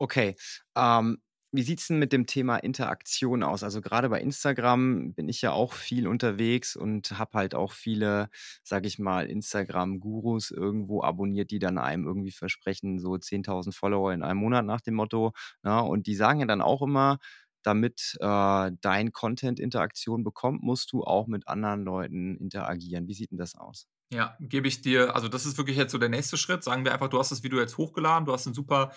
[0.00, 0.36] Okay.
[0.76, 1.18] Ähm,
[1.52, 3.62] wie sieht es denn mit dem Thema Interaktion aus?
[3.62, 8.28] Also gerade bei Instagram bin ich ja auch viel unterwegs und habe halt auch viele,
[8.64, 14.24] sage ich mal, Instagram-Gurus irgendwo abonniert, die dann einem irgendwie versprechen, so 10.000 Follower in
[14.24, 15.32] einem Monat nach dem Motto.
[15.62, 15.88] Ja, ne?
[15.88, 17.18] und die sagen ja dann auch immer,
[17.64, 23.08] damit äh, dein Content Interaktion bekommt, musst du auch mit anderen Leuten interagieren.
[23.08, 23.86] Wie sieht denn das aus?
[24.12, 26.62] Ja, gebe ich dir, also das ist wirklich jetzt so der nächste Schritt.
[26.62, 28.92] Sagen wir einfach, du hast das Video jetzt hochgeladen, du hast ein super,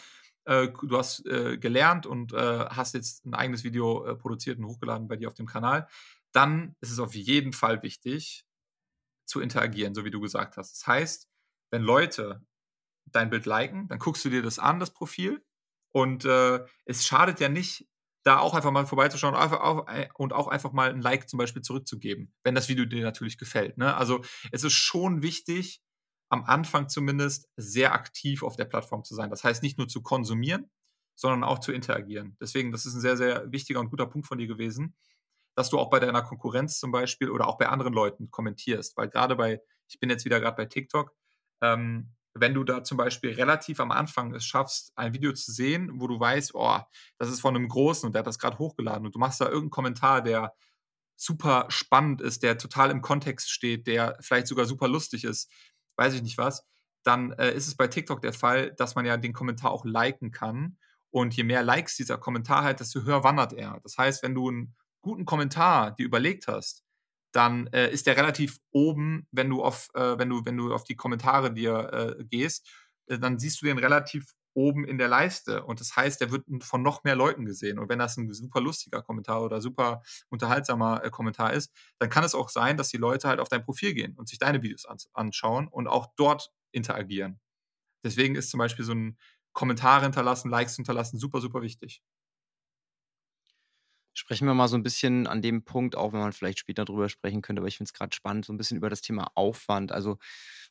[0.45, 4.65] äh, du hast äh, gelernt und äh, hast jetzt ein eigenes Video äh, produziert und
[4.65, 5.87] hochgeladen bei dir auf dem Kanal.
[6.33, 8.43] Dann ist es auf jeden Fall wichtig,
[9.25, 10.71] zu interagieren, so wie du gesagt hast.
[10.71, 11.27] Das heißt,
[11.69, 12.45] wenn Leute
[13.05, 15.43] dein Bild liken, dann guckst du dir das an, das Profil.
[15.91, 17.87] Und äh, es schadet ja nicht,
[18.27, 19.35] da auch einfach mal vorbeizuschauen
[19.87, 23.37] äh, und auch einfach mal ein Like zum Beispiel zurückzugeben, wenn das Video dir natürlich
[23.37, 23.77] gefällt.
[23.77, 23.95] Ne?
[23.95, 25.81] Also es ist schon wichtig,
[26.29, 29.29] am Anfang zumindest sehr aktiv auf der Plattform zu sein.
[29.29, 30.69] Das heißt nicht nur zu konsumieren,
[31.15, 32.35] sondern auch zu interagieren.
[32.41, 34.95] Deswegen, das ist ein sehr, sehr wichtiger und guter Punkt von dir gewesen.
[35.55, 38.95] dass du auch bei deiner Konkurrenz zum Beispiel oder auch bei anderen Leuten kommentierst.
[38.95, 39.59] Weil gerade bei,
[39.89, 41.15] ich bin jetzt wieder gerade bei TikTok,
[41.61, 45.99] ähm, wenn du da zum Beispiel relativ am Anfang es schaffst, ein Video zu sehen,
[45.99, 46.79] wo du weißt, oh,
[47.17, 49.45] das ist von einem Großen und der hat das gerade hochgeladen und du machst da
[49.45, 50.53] irgendeinen Kommentar, der
[51.15, 55.51] super spannend ist, der total im Kontext steht, der vielleicht sogar super lustig ist,
[55.95, 56.65] weiß ich nicht was,
[57.03, 60.31] dann äh, ist es bei TikTok der Fall, dass man ja den Kommentar auch liken
[60.31, 60.77] kann.
[61.09, 63.79] Und je mehr Likes dieser Kommentar hat, desto höher wandert er.
[63.81, 66.83] Das heißt, wenn du einen guten Kommentar dir überlegt hast,
[67.37, 70.83] dann äh, ist der relativ oben, wenn du auf, äh, wenn du, wenn du auf
[70.83, 72.67] die Kommentare dir äh, gehst,
[73.05, 75.63] äh, dann siehst du den relativ oben in der Leiste.
[75.63, 77.77] Und das heißt, der wird von noch mehr Leuten gesehen.
[77.77, 82.23] Und wenn das ein super lustiger Kommentar oder super unterhaltsamer äh, Kommentar ist, dann kann
[82.23, 84.85] es auch sein, dass die Leute halt auf dein Profil gehen und sich deine Videos
[84.85, 87.39] an anschauen und auch dort interagieren.
[88.03, 89.17] Deswegen ist zum Beispiel so ein
[89.53, 92.01] Kommentar hinterlassen, Likes hinterlassen super, super wichtig.
[94.19, 97.07] Sprechen wir mal so ein bisschen an dem Punkt, auch wenn man vielleicht später drüber
[97.07, 99.91] sprechen könnte, aber ich finde es gerade spannend, so ein bisschen über das Thema Aufwand.
[99.91, 100.17] Also,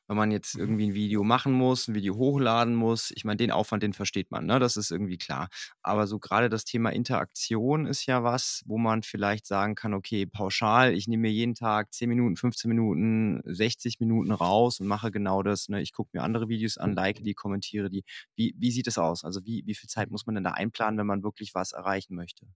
[0.08, 0.60] wenn man jetzt mhm.
[0.60, 4.32] irgendwie ein Video machen muss, ein Video hochladen muss, ich meine, den Aufwand, den versteht
[4.32, 4.58] man, ne?
[4.58, 5.48] Das ist irgendwie klar.
[5.80, 10.26] Aber so gerade das Thema Interaktion ist ja was, wo man vielleicht sagen kann: „Okay,
[10.26, 15.12] pauschal, ich nehme mir jeden Tag 10 Minuten, 15 Minuten, 60 Minuten raus und mache
[15.12, 15.80] genau das, ne?
[15.82, 18.02] Ich gucke mir andere Videos an, like die, kommentiere die.“
[18.34, 19.24] Wie wie sieht es aus?
[19.24, 22.16] Also, wie wie viel Zeit muss man denn da einplanen, wenn man wirklich was erreichen
[22.16, 22.46] möchte?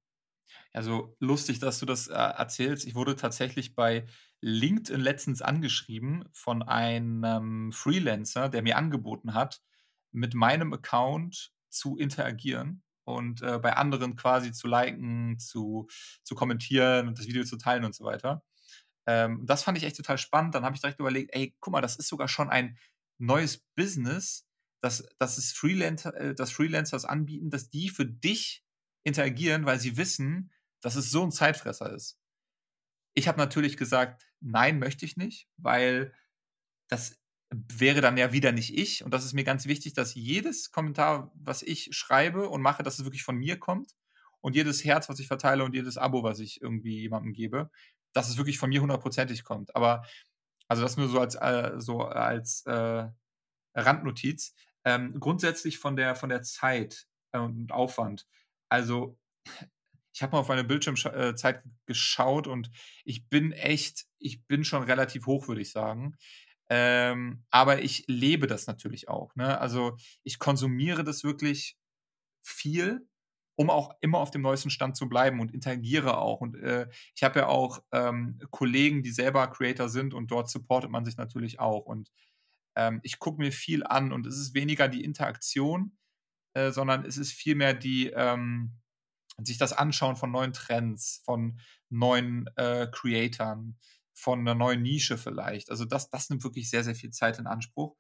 [0.73, 2.87] Also lustig, dass du das äh, erzählst.
[2.87, 4.07] Ich wurde tatsächlich bei
[4.41, 9.61] LinkedIn letztens angeschrieben von einem Freelancer, der mir angeboten hat,
[10.13, 15.89] mit meinem Account zu interagieren und äh, bei anderen quasi zu liken, zu,
[16.23, 18.43] zu kommentieren und das Video zu teilen und so weiter.
[19.07, 20.55] Ähm, das fand ich echt total spannend.
[20.55, 22.79] Dann habe ich direkt überlegt, ey, guck mal, das ist sogar schon ein
[23.19, 24.47] neues Business,
[24.81, 28.65] dass, dass, es Freelancer, äh, dass Freelancers anbieten, dass die für dich
[29.05, 32.19] interagieren, weil sie wissen, dass es so ein Zeitfresser ist.
[33.15, 36.15] Ich habe natürlich gesagt, nein, möchte ich nicht, weil
[36.89, 37.19] das
[37.51, 39.05] wäre dann ja wieder nicht ich.
[39.05, 42.99] Und das ist mir ganz wichtig, dass jedes Kommentar, was ich schreibe und mache, dass
[42.99, 43.95] es wirklich von mir kommt.
[44.41, 47.71] Und jedes Herz, was ich verteile und jedes Abo, was ich irgendwie jemandem gebe,
[48.13, 49.75] dass es wirklich von mir hundertprozentig kommt.
[49.77, 50.05] Aber,
[50.69, 53.09] also das nur so als, äh, so als äh,
[53.75, 54.55] Randnotiz.
[54.85, 58.27] Ähm, grundsätzlich von der, von der Zeit äh, und Aufwand.
[58.71, 59.19] Also
[60.13, 62.71] ich habe mal auf meine Bildschirmzeit äh, geschaut und
[63.05, 66.17] ich bin echt, ich bin schon relativ hoch, würde ich sagen.
[66.69, 69.35] Ähm, aber ich lebe das natürlich auch.
[69.35, 69.61] Ne?
[69.61, 71.77] Also ich konsumiere das wirklich
[72.43, 73.09] viel,
[73.57, 76.41] um auch immer auf dem neuesten Stand zu bleiben und interagiere auch.
[76.41, 80.91] Und äh, ich habe ja auch ähm, Kollegen, die selber Creator sind und dort supportet
[80.91, 81.87] man sich natürlich auch.
[81.87, 82.11] Und
[82.77, 85.97] ähm, ich gucke mir viel an und es ist weniger die Interaktion,
[86.55, 88.73] äh, sondern es ist vielmehr die, ähm,
[89.43, 93.79] sich das Anschauen von neuen Trends, von neuen äh, Creatoren,
[94.13, 95.71] von einer neuen Nische vielleicht.
[95.71, 97.97] Also das, das nimmt wirklich sehr, sehr viel Zeit in Anspruch.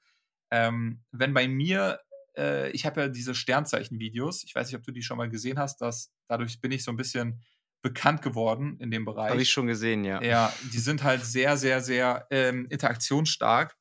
[0.51, 2.01] Ähm, wenn bei mir,
[2.37, 5.59] äh, ich habe ja diese Sternzeichen-Videos, ich weiß nicht, ob du die schon mal gesehen
[5.59, 7.43] hast, dass dadurch bin ich so ein bisschen
[7.83, 9.31] bekannt geworden in dem Bereich.
[9.31, 10.23] Habe ich schon gesehen, ja.
[10.23, 13.75] Ja, die sind halt sehr, sehr, sehr ähm, interaktionsstark.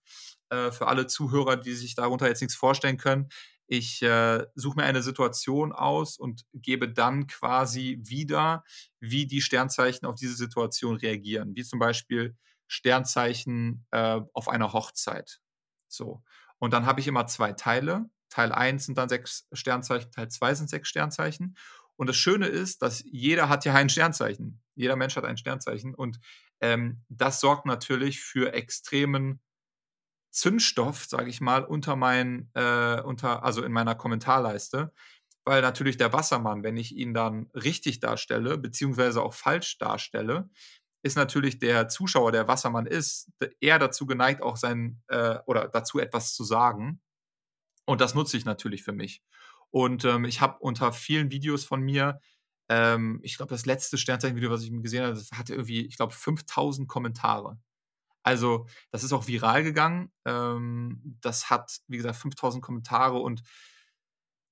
[0.50, 3.30] Äh, für alle Zuhörer, die sich darunter jetzt nichts vorstellen können.
[3.72, 8.64] Ich äh, suche mir eine Situation aus und gebe dann quasi wieder,
[9.00, 11.56] wie die Sternzeichen auf diese Situation reagieren.
[11.56, 15.40] Wie zum Beispiel Sternzeichen äh, auf einer Hochzeit.
[15.88, 16.24] So.
[16.58, 18.10] Und dann habe ich immer zwei Teile.
[18.30, 21.56] Teil 1 sind dann sechs Sternzeichen, Teil 2 sind sechs Sternzeichen.
[21.96, 24.64] Und das Schöne ist, dass jeder hat ja ein Sternzeichen.
[24.74, 25.94] Jeder Mensch hat ein Sternzeichen.
[25.94, 26.20] Und
[26.60, 29.42] ähm, das sorgt natürlich für extremen
[30.32, 34.94] Zündstoff, sage ich mal, unter meinen, äh, unter, also in meiner Kommentarleiste.
[35.46, 40.50] Weil natürlich der Wassermann, wenn ich ihn dann richtig darstelle, beziehungsweise auch falsch darstelle,
[41.02, 46.00] ist natürlich der Zuschauer, der Wassermann ist, eher dazu geneigt, auch sein äh, oder dazu
[46.00, 47.02] etwas zu sagen.
[47.86, 49.24] Und das nutze ich natürlich für mich.
[49.72, 52.20] Und ähm, ich habe unter vielen Videos von mir,
[52.70, 56.14] ähm, ich glaube, das letzte Sternzeichen-Video, was ich gesehen habe, das hatte irgendwie, ich glaube,
[56.14, 57.58] 5000 Kommentare.
[58.24, 60.12] Also, das ist auch viral gegangen.
[60.26, 63.44] Ähm, das hat, wie gesagt, 5000 Kommentare und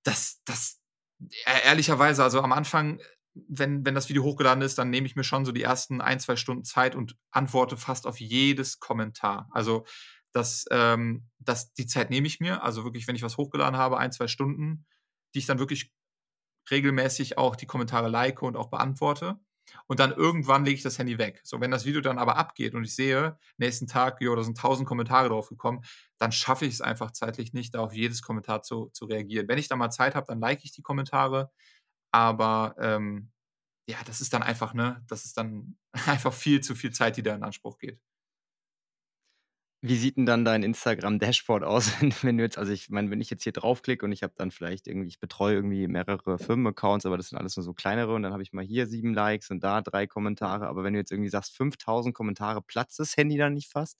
[0.03, 0.79] das, das,
[1.19, 2.99] e ehrlicherweise, also am Anfang,
[3.33, 6.19] wenn, wenn das Video hochgeladen ist, dann nehme ich mir schon so die ersten ein,
[6.19, 9.49] zwei Stunden Zeit und antworte fast auf jedes Kommentar.
[9.51, 9.85] Also,
[10.31, 12.63] das, ähm, das, die Zeit nehme ich mir.
[12.63, 14.85] Also wirklich, wenn ich was hochgeladen habe, ein, zwei Stunden,
[15.33, 15.91] die ich dann wirklich
[16.69, 19.39] regelmäßig auch die Kommentare like und auch beantworte
[19.87, 21.41] und dann irgendwann lege ich das Handy weg.
[21.43, 24.57] So, wenn das Video dann aber abgeht und ich sehe, nächsten Tag, jo, da sind
[24.57, 25.81] tausend Kommentare drauf gekommen,
[26.17, 29.47] dann schaffe ich es einfach zeitlich nicht, da auf jedes Kommentar zu, zu reagieren.
[29.47, 31.51] Wenn ich da mal Zeit habe, dann like ich die Kommentare,
[32.11, 33.31] aber ähm,
[33.89, 35.77] ja, das ist dann einfach, ne, das ist dann
[36.07, 37.99] einfach viel zu viel Zeit, die da in Anspruch geht.
[39.83, 41.91] Wie sieht denn dann dein Instagram-Dashboard aus,
[42.23, 44.49] wenn du jetzt also, ich meine, wenn ich jetzt hier draufklicke und ich habe dann
[44.51, 48.23] vielleicht irgendwie ich betreue irgendwie mehrere Firmenaccounts, aber das sind alles nur so kleinere und
[48.23, 50.67] dann habe ich mal hier 7 Likes und da 3 Kommentare.
[50.67, 53.97] Aber wenn du jetzt irgendwie sagst 5.000 Kommentare, platzt das Handy dann nicht fast?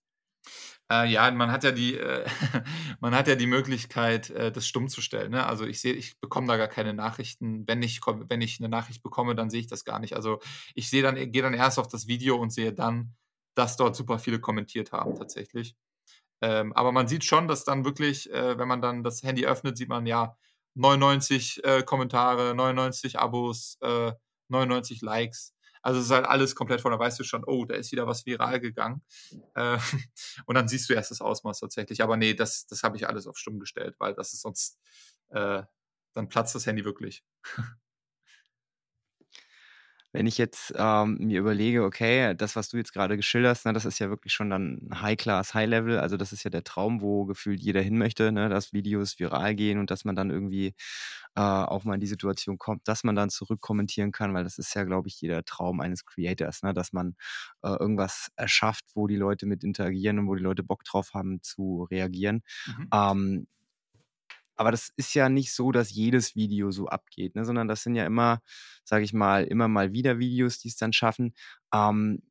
[0.92, 2.26] Äh, ja, man hat ja die, äh,
[3.00, 5.46] man hat ja die Möglichkeit, äh, das stumm zu stellen, ne?
[5.46, 7.68] Also, ich sehe ich bekomme da gar keine Nachrichten.
[7.68, 10.16] Wenn ich wenn ich 'ne Nachricht bekomme, dann sehe ich das gar nicht.
[10.16, 10.40] Also,
[10.76, 13.16] ich sehe dann gehe dann erst auf das Video und sehe dann,
[13.58, 15.76] dass dort super viele kommentiert haben tatsächlich.
[16.42, 19.78] Ähm, aber man sieht schon, dass dann wirklich, äh, wenn man dann das Handy öffnet,
[19.78, 20.38] sieht man, ja,
[20.76, 24.14] 99, äh, Kommentare, 99 Abos, äh,
[24.50, 25.54] 99 Likes.
[25.82, 26.92] Also, es ist halt alles komplett voll.
[26.92, 29.02] Da weißt du schon: „Oh, da ist wieder was viral gegangen.“
[29.56, 29.78] Äh,
[30.46, 32.04] und dann siehst du erst das Ausmaß tatsächlich.
[32.04, 34.80] Aber ne, das das habe ich alles auf stumm gestellt, weil das ist sonst
[35.30, 35.64] äh,
[36.14, 37.24] dann platzt das Handy wirklich.
[40.18, 43.74] Wenn ich jetzt, ähm, mir überlege, okay, das, was du jetzt grade geschildert hast, ne,
[43.74, 46.00] das ist ja wirklich schon dann High Class, High Level.
[46.00, 49.54] Also, das ist ja der Traum, wo gefühlt jeder hin möchte, ne, dass Videos viral
[49.54, 50.74] gehen und dass man dann irgendwie,
[51.36, 54.74] äh, auch mal in die Situation kommt, dass man dann zurückkommentieren kann, weil das ist
[54.74, 57.16] ja, glaube ich, jeder Traum eines Creators, ne, dass man,
[57.62, 61.44] äh, irgendwas erschafft, wo die Leute mit interagieren und wo die Leute Bock drauf haben
[61.44, 62.42] zu reagieren.
[62.66, 62.88] Mhm.
[62.94, 63.48] Ähm
[64.58, 67.96] aber das ist ja nicht so, dass jedes Video so abgeht, ne, sondern das sind
[67.96, 68.42] ja immer,
[68.84, 71.34] sage ich mal immer mal wieder Videos, die's dann schaffen.
[71.74, 72.22] Ähm,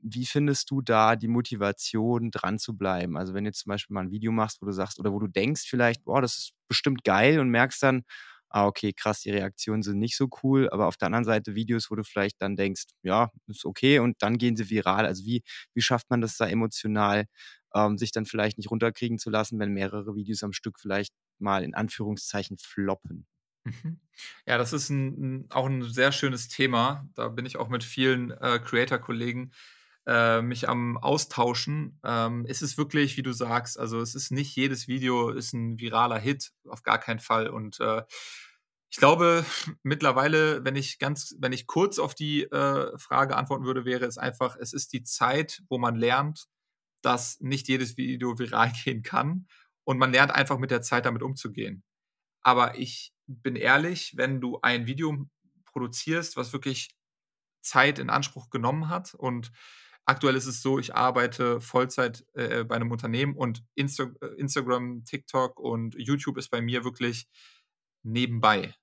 [0.00, 3.16] wie findest du da die Motivation, dran zu bleiben?
[3.16, 5.26] Also, wenn du zum Beispiel mal 'n Video machst, wo du sagst oder wo du
[5.28, 8.04] denkst vielleicht: „Boah, das ist bestimmt geil“ und merkst dann:
[8.50, 11.90] „Ah, okay, krass, die Reaktionen sind nicht so cool.“ Aber auf der anderen Seite Videos,
[11.90, 15.04] wo du vielleicht dann denkst: „Ja, ist okay“ und dann gehen sie viral.
[15.06, 15.42] Also, wie
[15.74, 17.26] wie schafft man das da emotional,
[17.74, 21.64] ähm, sich dann vielleicht nicht runterkriegen zu lassen, wenn mehrere Videos am Stück vielleicht mal
[21.64, 23.26] in Anführungszeichen floppen?
[23.64, 24.00] Mhm.
[24.46, 27.08] Ja, das ist 'n 'n auch 'n sehr schönes Thema.
[27.14, 29.52] Da bin ich auch mit vielen, äh, Creator-Kollegen,
[30.06, 32.00] äh, mich am Austauschen.
[32.04, 35.78] Ähm, es ist wirklich, wie du sagst also, es ist nicht jedes Video ist 'n
[35.78, 37.48] viraler Hit, auf gar keinen Fall.
[37.48, 38.02] Und, äh,
[38.90, 39.44] ich glaube
[39.82, 44.18] mittlerweile, wenn ich ganz wenn ich kurz auf die, äh, Frage antworten würde, wäre es
[44.18, 46.46] einfach, es ist die Zeit, wo man lernt,
[47.02, 49.48] dass nicht jedes Video viral gehen kann
[49.88, 51.82] und man lernt einfach mit der Zeit damit umzugehen.
[52.42, 55.26] Aber ich bin ehrlich, wenn du ein Video
[55.66, 56.90] produzierst, was wirklich
[57.62, 59.52] Zeit in Anspruch genommen hat und
[60.06, 65.04] aktuell ist es so, ich arbeite Vollzeit, äh, bei 'nem Unternehmen und Insta äh, Instagram,
[65.04, 67.28] TikTok und YouTube ist bei mir wirklich
[68.04, 68.74] nebenbei.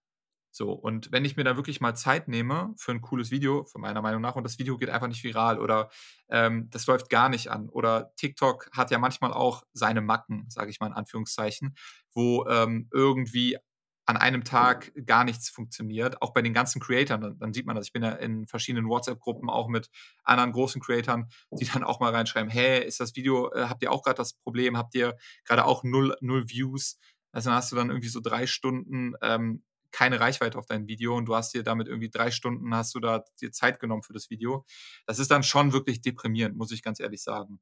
[0.57, 3.77] So, und wenn ich mir da wirklich mal Zeit nehme für 'n cooles Video, für
[3.77, 5.89] meiner Meinung nach, und das Video geht einfach nicht viral oder,
[6.29, 10.69] ähm, das läuft gar nicht an oder TikTok hat ja manchmal auch seine Macken, sage
[10.71, 11.75] ich mal in Anführungszeichen,
[12.13, 13.57] wo, ähm, irgendwie
[14.05, 17.21] an einem Tag gar nichts funktioniert, auch bei den ganzen Creatoren.
[17.21, 17.87] Dann dann sieht man das.
[17.87, 19.89] Ich bin ja in verschiedenen WhatsApp-Gruppen auch mit
[20.23, 23.91] anderen großen Creatoren, die dann auch mal reinschreiben: „Hey, ist das Video äh, habt ihr
[23.91, 24.77] auch grad das Problem?
[24.77, 26.97] Habt ihr grade auch 0 0 Views?“
[27.33, 29.63] Also, dann hast du dann irgendwie so 3 Stunden, ähm,
[29.95, 32.99] keine Reichweite auf dein Video und du hast dir damit irgendwie 3 Stunden hast du
[32.99, 34.65] da dir Zeit genommen für das Video.
[35.07, 37.59] Das ist dann schon wirklich deprimierend, muss ich ganz ehrlich sagen.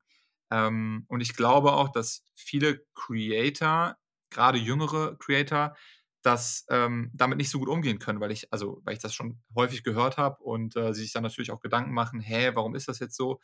[0.51, 3.97] Ähm, und ich glaube auch, dass viele Creator,
[4.31, 5.75] grade jüngere Creator,
[6.23, 9.41] das, ähm, damit nicht so gut umgehen können, weil ich also, weil ich das schon
[9.55, 12.87] häufig gehört habe und, äh, sie sich dann natürlich auch Gedanken machen: „Hä, warum ist
[12.87, 13.39] das jetzt so?“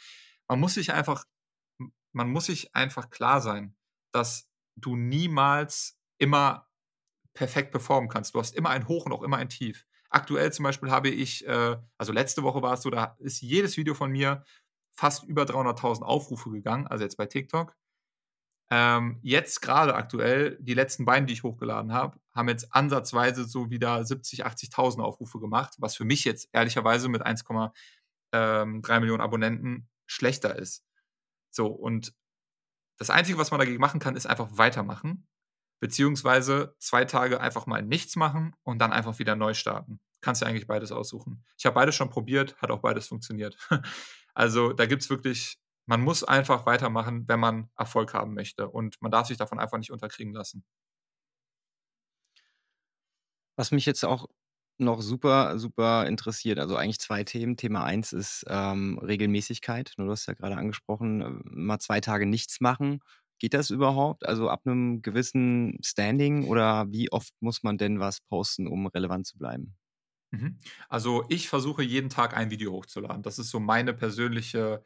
[0.49, 1.25] Man muss sich einfach
[2.13, 3.75] man muss sich einfach klar sein,
[4.13, 6.68] dass du niemals immer
[7.39, 8.35] perfekt performen kannst.
[8.35, 9.85] Du hast immer ein Hoch und auch immer ein Tief.
[10.09, 13.77] Aktuell zum Beispiel habe ich äh, also, letzte Woche war es so, da ist jedes
[13.77, 14.43] Video von mir
[14.91, 17.77] fast über 300.000 Aufrufe gegangen, also, jetzt bei TikTok.
[18.69, 23.69] Ähm, jetzt grade aktuell, die letzten beiden, die ich hochgeladen habe, haben jetzt ansatzweise so
[23.69, 27.45] wieder 70, 80.000 Aufrufe gemacht, was für mich jetzt ehrlicherweise mit 1,
[28.33, 30.83] ähm, 3.000.000 Abonnenten schlechter ist.
[31.51, 32.13] So, und
[32.97, 35.25] das Einzige, was man dagegen machen kann, ist einfach weitermachen,
[35.79, 39.99] beziehungsweise 2 Tage einfach mal nichts machen und dann einfach wieder neu starten.
[40.21, 41.43] Kannst dir eigentlich beides aussuchen.
[41.57, 43.57] Ich habe beides schon probiert, hat auch beides funktioniert.
[44.35, 45.57] Also, da gibt's wirklich
[45.89, 49.79] man muss einfach weitermachen, wenn man Erfolg haben möchte und man darf sich davon einfach
[49.79, 50.63] nicht unterkriegen lassen.
[53.57, 54.27] Was mich jetzt auch
[54.77, 57.57] noch super, super interessiert, also eigentlich 2 Themen.
[57.57, 59.93] Thema 1 ist, ähm, Regelmäßigkeit.
[59.97, 63.01] Du hast ja grade angesprochen, äh, mal 2 Tage nichts machen.
[63.41, 64.25] Geht das überhaupt?
[64.27, 69.27] Also, ab 'nem gewissen Standing oder wie oft muss man denn was posten, um relevant
[69.27, 69.75] zu bleiben?
[70.31, 70.59] Mhm.
[70.89, 73.23] Also, ich versuche jeden Tag ein Video hochzuladen.
[73.23, 74.83] Das ist so meine persönliche,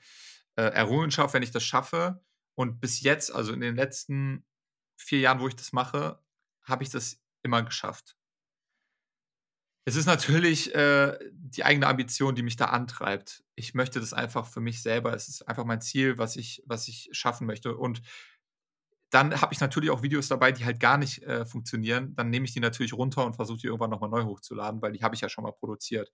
[0.55, 2.23] äh, Errungenschaft, wenn ich das schaffe.
[2.55, 4.45] Und bis jetzt, also, in den letzten
[4.97, 6.19] 4 Jahren, wo ich das mache,
[6.63, 8.15] habe ich das immer geschafft.
[9.85, 13.43] Es ist natürlich äh, die eigene Ambition, die mich da antreibt.
[13.55, 15.13] Ich möchte das einfach für mich selber.
[15.13, 17.75] Es ist einfach mein Ziel, was ich, was ich schaffen möchte.
[17.75, 18.01] Und
[19.13, 22.15] dann habe ich natürlich auch Videos dabei, die halt gar nicht äh, funktionieren.
[22.15, 25.03] Dann nehme ich die natürlich runter und versuche die irgendwann nochmal neu hochzuladen, weil die
[25.03, 26.11] habe ich ja schon mal produziert.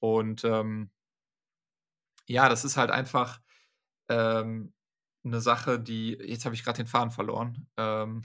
[0.00, 0.90] Und ähm,
[2.26, 3.40] ja, das ist halt einfach
[4.08, 4.72] ähm,
[5.24, 6.12] eine Sache, die.
[6.12, 7.68] Jetzt habe ich gerade den Faden verloren.
[7.76, 8.22] Ähm,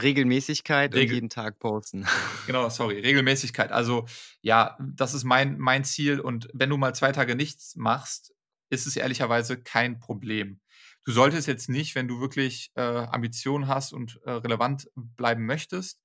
[0.00, 2.06] Regelmäßigkeit und jeden Tag posten.
[2.46, 3.72] Genau, sorry, Regelmäßigkeit.
[3.72, 4.06] Also
[4.42, 8.34] ja, das ist mein, mein Ziel und wenn du mal zwei Tage nichts machst,
[8.70, 10.60] ist es ehrlicherweise kein Problem.
[11.04, 16.00] Du solltest jetzt nicht, wenn du wirklich äh, Ambitionen hast und äh, relevant bleiben möchtest,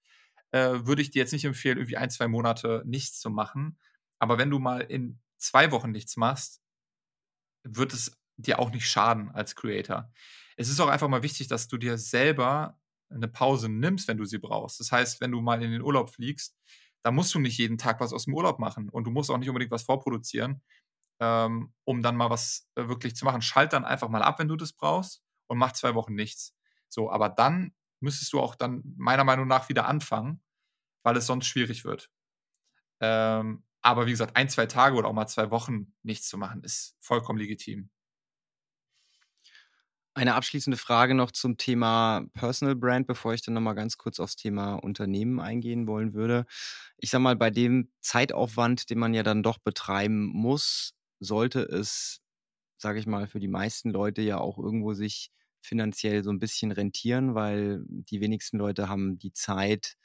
[0.51, 3.79] äh, würde ich dir jetzt nicht empfehlen, irgendwie ein, zwei Monate nichts zu machen.
[4.19, 6.61] Aber wenn du mal in zwei Wochen nichts machst,
[7.63, 10.11] wird es dir auch nicht schaden als Creator.
[10.57, 12.77] Es ist auch einfach mal wichtig, dass du dir selber
[13.09, 14.79] eine Pause nimmst, wenn du sie brauchst.
[14.79, 16.57] Das heißt, wenn du mal in den Urlaub fliegst,
[17.03, 19.37] dann musst du nicht jeden Tag was aus dem Urlaub machen und du musst auch
[19.37, 20.61] nicht unbedingt was vorproduzieren,
[21.19, 23.41] ähm, um dann mal was äh, wirklich zu machen.
[23.41, 26.55] Schalt dann einfach mal ab, wenn du das brauchst und mach zwei Wochen nichts.
[26.87, 30.41] So, aber dann müsstest du auch dann meiner Meinung nach wieder anfangen,
[31.03, 32.09] weil es sonst schwierig wird.
[33.01, 36.63] Ähm, aber wie gesagt, ein, zwei Tage oder auch mal zwei Wochen nichts zu machen,
[36.63, 37.89] ist vollkommen legitim.
[40.15, 44.35] Eine abschließende Frage noch zum Thema Personal Brand, bevor ich dann nochmal ganz kurz aufs
[44.35, 46.45] Thema Unternehmen eingehen wollen würde.
[46.97, 52.21] Ich sage mal, bei dem Zeitaufwand, den man ja dann doch betreiben muss, sollte es,
[52.77, 56.71] sage ich mal, für die meisten Leute ja auch irgendwo sich finanziell so ein bisschen
[56.71, 59.95] rentieren, weil die wenigsten Leute haben die Zeit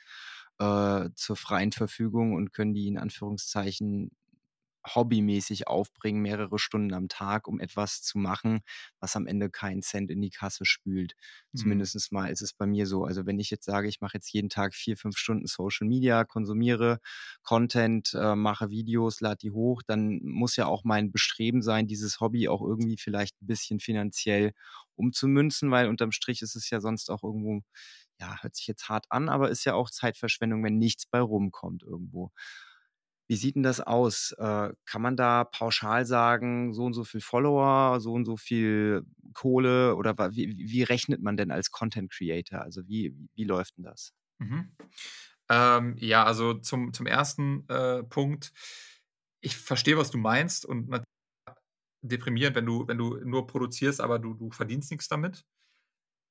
[0.59, 4.11] äh, zur freien Verfügung und können die in Anführungszeichen
[4.87, 8.61] hobbymäßig aufbringen, mehrere Stunden am Tag, um etwas zu machen,
[9.01, 11.15] was am Ende keinen Cent in die Kasse spült.
[11.53, 11.59] Mhm.
[11.59, 13.05] Zumindest mal ist es bei mir so.
[13.05, 16.25] Also wenn ich jetzt sage, ich mache jetzt jeden Tag vier, fünf Stunden Social Media,
[16.25, 17.01] konsumiere
[17.43, 22.21] Content, äh, mache Videos, lade die hoch, dann muss ja auch mein Bestreben sein, dieses
[22.21, 24.53] Hobby auch irgendwie vielleicht ein bisschen finanziell
[24.97, 27.63] umzumünzen, weil unterm Strich ist es ja sonst auch irgendwo
[28.21, 31.83] ja, hört sich jetzt hart an, aber ist ja auch Zeitverschwendung, wenn nichts bei rumkommt
[31.83, 32.31] irgendwo.
[33.27, 34.33] Wie sieht denn das aus?
[34.39, 39.05] Äh, kann man da pauschal sagen, so und so viel Follower, so und so viel
[39.33, 42.61] Kohle oder wie, wie rechnet man denn als Content Creator?
[42.61, 44.13] Also wie, wie läuft denn das?
[44.39, 44.77] Mhm.
[45.49, 48.53] Ähm, ja, also zum, zum ersten äh, Punkt,
[49.41, 50.91] ich verstehe, was du meinst und
[52.03, 55.45] deprimierend, wenn du, wenn du nur produzierst, aber du, du verdienst nichts damit.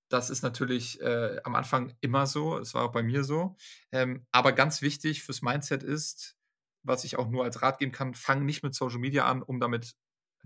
[0.09, 3.55] Das ist natürlich äh, am Anfang immer so, es war auch bei mir so.
[3.91, 6.37] Ähm, aber ganz wichtig fürs Mindset ist,
[6.83, 9.59] was ich auch nur als Rat geben kann, fang nicht mit Social Media an, um
[9.59, 9.95] damit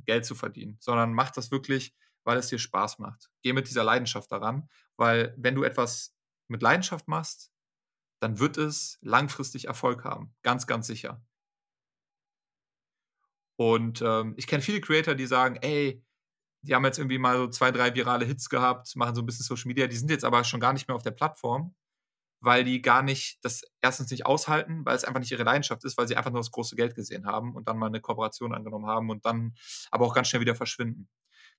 [0.06, 3.30] Geld zu verdienen, sondern mach das wirklich, weil es dir Spaß macht.
[3.42, 6.16] Geh mit dieser Leidenschaft daran, weil wenn du etwas
[6.48, 7.52] mit Leidenschaft machst,
[8.20, 10.36] dann wird es langfristig Erfolg haben.
[10.44, 11.24] Ganz, ganz sicher.
[13.60, 16.04] Und ähm, ich kenne viele Creator, die sagen, ey,
[16.62, 19.46] die haben jetzt irgendwie mal so zwei, drei virale Hits gehabt, machen so ein bisschen
[19.46, 21.76] Social Media, die sind jetzt aber schon gar nicht mehr auf der Plattform
[22.40, 25.98] weil die gar nicht das erstens nicht aushalten, weil es einfach nicht ihre Leidenschaft ist,
[25.98, 28.86] weil sie einfach nur das große Geld gesehen haben und dann mal eine Kooperation angenommen
[28.86, 29.56] haben und dann
[29.92, 31.10] aber auch ganz schnell wieder verschwinden.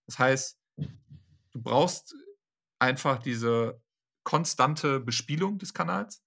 [0.06, 2.14] Das heißt, du brauchst
[2.78, 3.80] einfach diese
[4.22, 6.22] konstante Bespielung des Kanals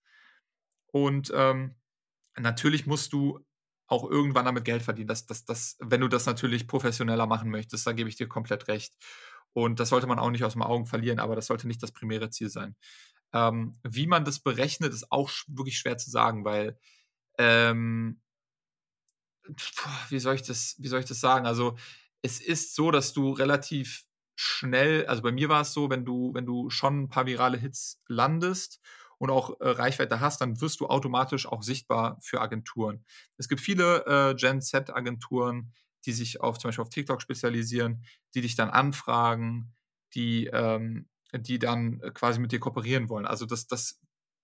[0.87, 1.75] und ähm,
[2.37, 3.39] natürlich musst du
[3.87, 5.07] auch irgendwann damit Geld verdienen.
[5.07, 8.67] Das, das, das, wenn du das natürlich professioneller machen möchtest, dann gebe ich dir komplett
[8.67, 8.93] recht.
[9.53, 11.91] Und das sollte man auch nicht aus den Augen verlieren, aber das sollte nicht das
[11.91, 12.75] primäre Ziel sein.
[13.33, 16.77] Ähm, wie man das berechnet, ist auch wirklich schwer zu sagen, weil
[17.37, 18.21] ähm,
[20.09, 21.45] wie soll ich das, wie soll ich das sagen?
[21.45, 21.77] Also
[22.21, 26.33] es ist so, dass du relativ schnell, also bei mir war es so, wenn du,
[26.33, 28.79] wenn du schon ein paar virale Hits landest
[29.17, 33.05] und auch äh, Reichweite hast, dann wirst du automatisch auch sichtbar für Agenturen.
[33.37, 35.73] Es gibt viele äh, Gen Z-Agenturen,
[36.05, 39.73] die sich auf zum Beispiel auf TikTok spezialisieren, die dich dann anfragen,
[40.15, 43.25] die ähm, die dann äh, quasi mit dir kooperieren wollen.
[43.25, 43.99] Also das, das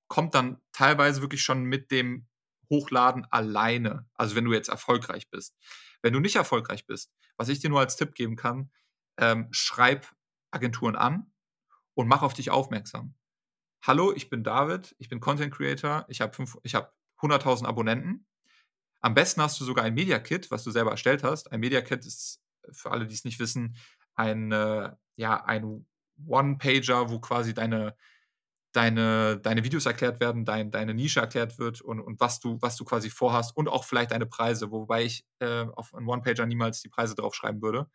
[0.08, 2.28] kommt dann teilweise wirklich schon mit dem
[2.70, 4.08] Hochladen alleine.
[4.14, 5.56] Also wenn du jetzt erfolgreich bist.
[6.02, 8.72] Wenn du nicht erfolgreich bist, was ich dir nur als Tipp geben kann,
[9.18, 10.08] ähm, schreib
[10.52, 11.32] Agenturen an
[11.94, 13.16] und mach auf dich aufmerksam.
[13.82, 18.28] Hallo, ich bin David, ich bin Content Creator, ich habe hab 100.000 Abonnenten.
[19.00, 21.52] Am besten hast du sogar ein Media Kit, was du selber erstellt hast.
[21.52, 22.42] Ein Media Kit ist
[22.72, 23.78] für alle, die es nicht wissen,
[24.16, 25.86] ein, äh, ja, ein
[26.26, 27.96] One-Pager, wo quasi deine,
[28.72, 32.76] deine, deine Videos erklärt werden, dein, deine Nische erklärt wird und, und was, du, was
[32.76, 36.82] du quasi vorhast und auch vielleicht deine Preise, wobei ich äh, auf einen One-Pager niemals
[36.82, 37.90] die Preise draufschreiben würde,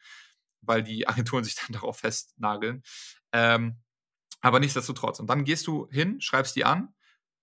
[0.61, 2.83] weil die Agenturen sich dann darauf festnageln.
[3.33, 3.81] Ähm,
[4.41, 5.21] aber nichtsdestotrotz.
[5.21, 6.95] Und dann gehst du hin, schreibst die an.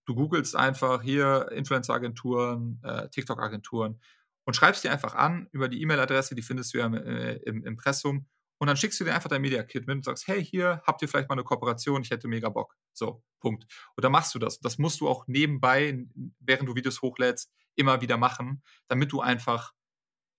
[0.05, 4.01] Du googelst einfach hier Influencer-Agenturen, äh, TikTok-Agenturen
[4.43, 7.63] und schreibst die einfach an über die E-Mail-Adresse, die findest du ja im, äh, im
[7.63, 8.27] Impressum.
[8.59, 11.07] Und dann schickst du dir einfach dein Media-Kit mit und sagst, hey, hier habt ihr
[11.07, 12.75] vielleicht mal eine Kooperation, ich hätte mega Bock.
[12.93, 13.65] So, Punkt.
[13.95, 14.59] Und dann machst du das.
[14.59, 16.05] Das musst du auch nebenbei,
[16.39, 19.73] während du Videos hochlädst, immer wieder machen, damit du einfach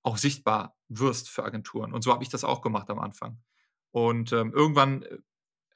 [0.02, 1.92] auch sichtbar wirst für Agenturen.
[1.92, 3.40] Und so habe ich das auch gemacht am Anfang.
[3.90, 5.18] Und ähm, irgendwann äh,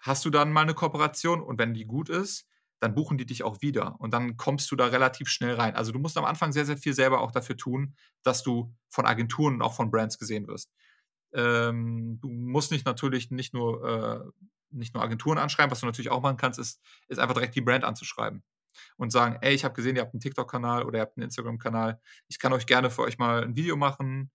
[0.00, 2.46] hast du dann mal eine Kooperation und wenn die gut ist,
[2.80, 5.74] dann buchen die dich auch wieder und dann kommst du da relativ schnell rein.
[5.74, 9.06] Also du musst am Anfang sehr, sehr viel selber auch dafür tun, dass du von
[9.06, 10.70] Agenturen und auch von Brands gesehen wirst.
[11.34, 16.10] Ähm, du musst nicht natürlich nicht nur, äh, nicht nur Agenturen anschreiben, was du natürlich
[16.10, 18.42] auch machen kannst, ist, ist einfach direkt die Brand anzuschreiben
[18.96, 22.00] und sagen, ey, ich habe gesehen, ihr habt einen TikTok-Kanal oder ihr habt einen Instagram-Kanal,
[22.28, 24.30] ich kann euch gerne für euch mal ein Video machen.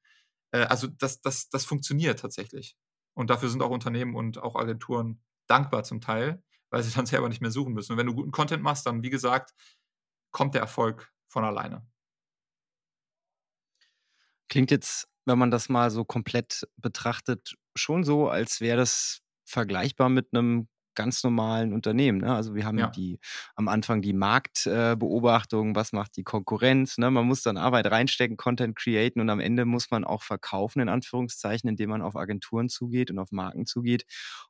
[0.51, 2.75] Äh, also das, das, das funktioniert tatsächlich.
[3.13, 7.29] Und dafür sind auch Unternehmen und auch Agenturen dankbar zum Teil, weil sie dann selber
[7.29, 7.93] nicht mehr suchen müssen.
[7.93, 9.53] Und wenn du guten Content machst, dann, wie gesagt,
[10.31, 11.85] kommt der Erfolg von alleine.
[14.47, 20.09] Klingt jetzt, wenn man das mal so komplett betrachtet, schon so, als wäre das vergleichbar
[20.09, 20.67] mit einem
[20.99, 22.19] ganz normalen Unternehmen.
[22.19, 22.35] Ne?
[22.35, 22.87] Also wir haben ja.
[22.87, 23.19] die
[23.55, 26.97] am Anfang die Marktbeobachtung, äh, was macht die Konkurrenz.
[26.97, 27.09] Ne?
[27.09, 30.89] Man muss dann Arbeit reinstecken, Content createn und am Ende muss man auch verkaufen, in
[30.89, 34.03] Anführungszeichen, indem man auf Agenturen zugeht und auf Marken zugeht,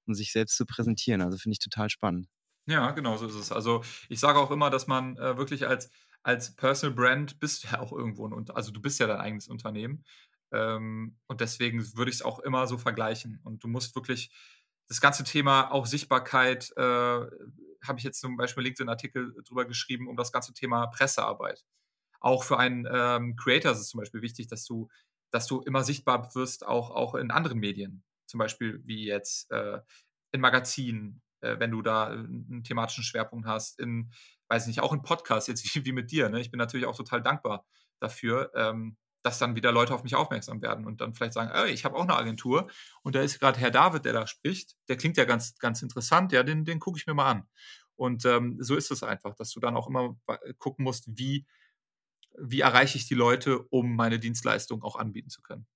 [0.07, 1.21] um sich selbst zu präsentieren.
[1.21, 2.27] Also finde ich total spannend.
[2.65, 3.51] Ja, genau so ist es.
[3.51, 5.91] Also ich sage auch immer, dass man äh, wirklich als,
[6.23, 10.03] als Personal Brand bist ja auch irgendwo ein Also du bist ja dein eigenes Unternehmen.
[10.51, 13.39] Ähm, und deswegen würde ich es auch immer so vergleichen.
[13.43, 14.31] Und du musst wirklich
[14.87, 20.17] das ganze Thema auch Sichtbarkeit, äh, habe ich jetzt zum Beispiel LinkedIn-Artikel drüber geschrieben, um
[20.17, 21.63] das ganze Thema Pressearbeit.
[22.19, 24.89] Auch für einen ähm, Creator ist es zum Beispiel wichtig, dass du,
[25.31, 28.03] dass du immer sichtbar wirst, auch, auch in anderen Medien.
[28.25, 29.79] Zum Beispiel wie jetzt äh,
[30.31, 34.11] in Magazinen, äh, wenn du da einen thematischen Schwerpunkt hast, in,
[34.49, 36.29] weiß nicht, auch in Podcasts, jetzt wie, wie mit dir.
[36.29, 36.41] Ne?
[36.41, 37.65] Ich bin natürlich auch total dankbar
[37.99, 41.85] dafür, ähm, dass dann wieder Leute auf mich aufmerksam werden und dann vielleicht sagen, ich
[41.85, 42.69] habe auch eine Agentur
[43.03, 46.31] und da ist gerade Herr David, der da spricht, der klingt ja ganz, ganz interessant,
[46.31, 47.47] ja, den, den gucke ich mir mal an.
[47.95, 50.15] Und ähm, so ist es einfach, dass du dann auch immer
[50.57, 51.45] gucken musst, wie,
[52.37, 55.67] wie erreiche ich die Leute, um meine Dienstleistung auch anbieten zu können.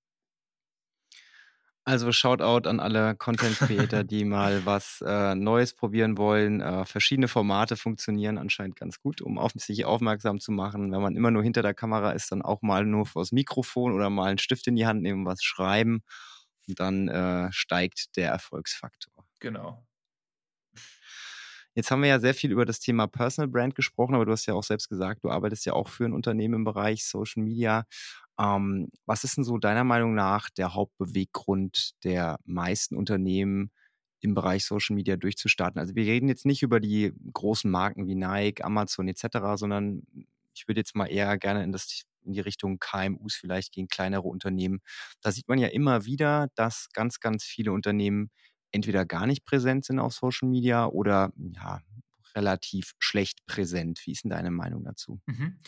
[1.86, 6.62] Also Shoutout an alle Content Creator, die mal was äh, Neues probieren wollen.
[6.62, 10.92] Äh, verschiedene Formate funktionieren anscheinend ganz gut, um auf sich aufmerksam zu machen.
[10.92, 14.08] Wenn man immer nur hinter der Kamera ist, dann auch mal nur vors Mikrofon oder
[14.08, 16.02] mal einen Stift in die Hand nehmen, was schreiben.
[16.66, 19.12] Und dann äh, steigt der Erfolgsfaktor.
[19.40, 19.84] Genau.
[21.74, 24.46] Jetzt haben wir ja sehr viel über das Thema Personal Brand gesprochen, aber du hast
[24.46, 27.84] ja auch selbst gesagt, du arbeitest ja auch für ein Unternehmen im Bereich Social Media.
[28.38, 33.70] Ähm, was ist denn so deiner Meinung nach der Hauptbeweggrund der meisten Unternehmen
[34.20, 35.78] im Bereich Social Media durchzustarten?
[35.80, 40.02] Also wir reden jetzt nicht über die großen Marken wie Nike, Amazon etc., sondern
[40.54, 44.22] ich würde jetzt mal eher gerne in, das, in die Richtung KMUs vielleicht gehen, kleinere
[44.28, 44.80] Unternehmen.
[45.20, 48.30] Da sieht man ja immer wieder, dass ganz, ganz viele Unternehmen
[48.72, 51.80] entweder gar nicht präsent sind auf Social Media oder ja,
[52.34, 54.00] relativ schlecht präsent.
[54.04, 55.20] Wie ist denn deine Meinung dazu?
[55.26, 55.58] Mhm.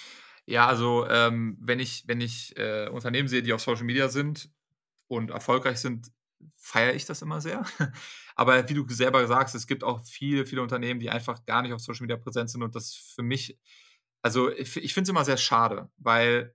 [0.47, 4.49] Ja, also ähm, wenn ich, wenn ich äh, Unternehmen sehe, die auf Social Media sind
[5.09, 6.13] und erfolgreich sind,
[6.57, 7.65] feiere ich das immer sehr.
[8.37, 11.73] Aber wie du selber sagst, es gibt auch viele, viele Unternehmen, die einfach gar nicht
[11.73, 13.59] auf Social Media präsent sind und das für mich,
[14.23, 16.55] also ich, finde es immer sehr schade, weil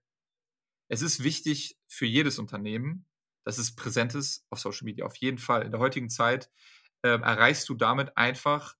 [0.90, 3.06] es ist wichtig für jedes Unternehmen,
[3.46, 5.06] dass es präsent ist auf Social Media.
[5.06, 5.64] Auf jeden Fall.
[5.64, 6.50] In der heutigen Zeit
[7.02, 8.76] äh, erreichst du damit einfach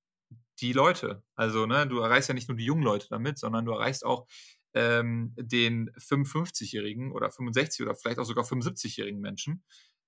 [0.60, 1.24] die Leute.
[1.36, 4.28] Also, ne, du erreichst ja nicht nur die jungen Leute damit, sondern du erreichst auch
[4.74, 9.64] ähm, den 55-jährigen oder 65 oder vielleicht auch sogar 75-jährigen Menschen.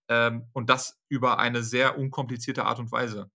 [0.09, 3.31] Ähm, und das über eine sehr unkomplizierte Art und Weise.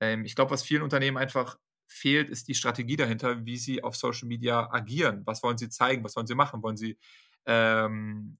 [0.00, 3.96] Ähm, ich glaube, was vielen Unternehmen einfach fehlt, ist die Strategie dahinter, wie sie auf
[3.96, 5.22] Social Media agieren.
[5.26, 6.04] Was wollen sie zeigen?
[6.04, 6.62] Was wollen sie machen?
[6.62, 6.98] Wollen sie
[7.46, 8.38] ähm,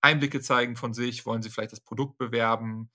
[0.00, 1.26] Einblicke zeigen von sich?
[1.26, 2.90] Wollen sie vielleicht das Produkt bewerben?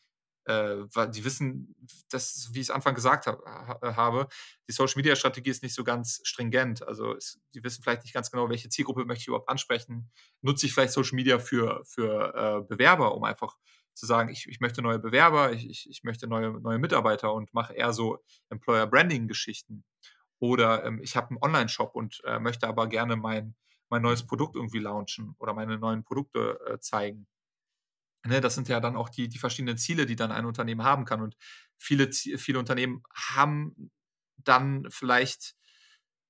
[0.47, 1.75] Äh, weil die wissen,
[2.09, 4.29] dass, wie ich es Anfang gesagt hab, habe,
[4.69, 6.87] die Social Media Strategie ist nicht so ganz stringent.
[6.87, 10.09] Also es, die wissen vielleicht nicht ganz genau, welche Zielgruppe möchte ich überhaupt ansprechen.
[10.41, 13.57] Nutze ich vielleicht Social Media für, für äh, Bewerber, um einfach
[13.93, 17.53] zu sagen, ich, ich möchte neue Bewerber, ich, ich, ich möchte neue, neue Mitarbeiter und
[17.53, 19.83] mache eher so Employer Branding Geschichten.
[20.39, 23.55] Oder ähm, ich habe einen Online-Shop und äh, möchte aber gerne mein,
[23.89, 27.27] mein neues Produkt irgendwie launchen oder meine neuen Produkte äh, zeigen.
[28.25, 31.05] Ne, das sind ja dann auch die, die verschiedenen Ziele, die dann ein Unternehmen haben
[31.05, 31.21] kann.
[31.21, 31.37] Und
[31.77, 33.91] viele, viele Unternehmen haben
[34.37, 35.55] dann vielleicht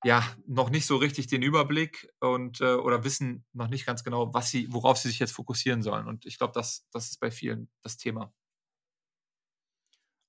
[0.03, 4.33] ja noch nicht so richtig den Überblick und äh, oder wissen noch nicht ganz genau,
[4.33, 6.07] was sie, worauf sie sich jetzt fokussieren sollen.
[6.07, 8.33] Und ich glaube, das, das ist bei vielen das Thema.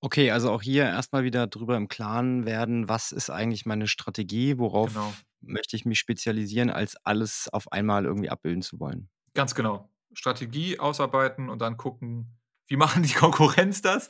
[0.01, 4.59] Okay, also auch hier erstmal wieder drüber im Klaren werden, was ist eigentlich meine Strategie,
[4.59, 5.13] worauf genau.
[5.41, 9.11] möchte ich mich spezialisieren, als alles auf einmal irgendwie abbilden zu wollen.
[9.35, 9.91] Ganz genau.
[10.13, 12.39] Strategie ausarbeiten und dann gucken,
[12.69, 14.09] wie machen die Konkurrenz das?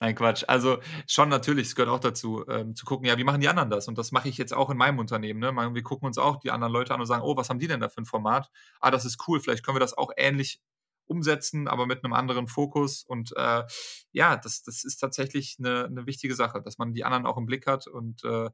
[0.00, 0.44] Nein, Quatsch.
[0.46, 3.70] Also schon natürlich, es gehört auch dazu, ähm, zu gucken, ja, wie machen die anderen
[3.70, 3.88] das?
[3.88, 5.40] Und das mache ich jetzt auch in meinem Unternehmen.
[5.40, 5.54] Ne?
[5.74, 7.80] Wir gucken uns auch die anderen Leute an und sagen, oh, was haben die denn
[7.80, 8.50] da für ein Format?
[8.80, 10.60] Ah, das ist cool, vielleicht können wir das auch ähnlich
[11.06, 13.02] umsetzen, aber mit einem anderen Fokus.
[13.02, 13.64] Und äh,
[14.12, 17.46] ja, das, das ist tatsächlich eine, eine, wichtige Sache, dass man die anderen auch im
[17.46, 18.48] Blick hat und äh,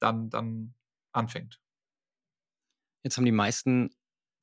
[0.00, 0.74] dann, dann
[1.12, 1.60] anfängt.
[3.04, 3.94] Jetzt haben die meisten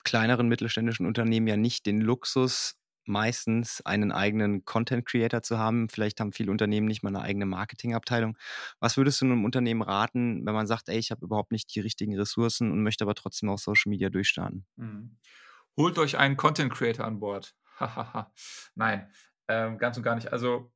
[0.03, 2.75] kleineren mittelständischen Unternehmen ja nicht den Luxus,
[3.05, 5.89] meistens einen eigenen Content Creator zu haben.
[5.89, 8.37] Vielleicht haben viele Unternehmen nicht mal eine eigene Marketingabteilung.
[8.79, 11.81] Was würdest du einem Unternehmen raten, wenn man sagt, ey, ich habe überhaupt nicht die
[11.81, 14.65] richtigen Ressourcen und möchte aber trotzdem auf Social Media durchstarten?
[14.77, 15.17] Mhm.
[15.75, 17.55] Holt euch einen Content Creator an Bord.
[18.75, 19.11] Nein,
[19.47, 20.31] ähm, ganz und gar nicht.
[20.31, 20.71] Also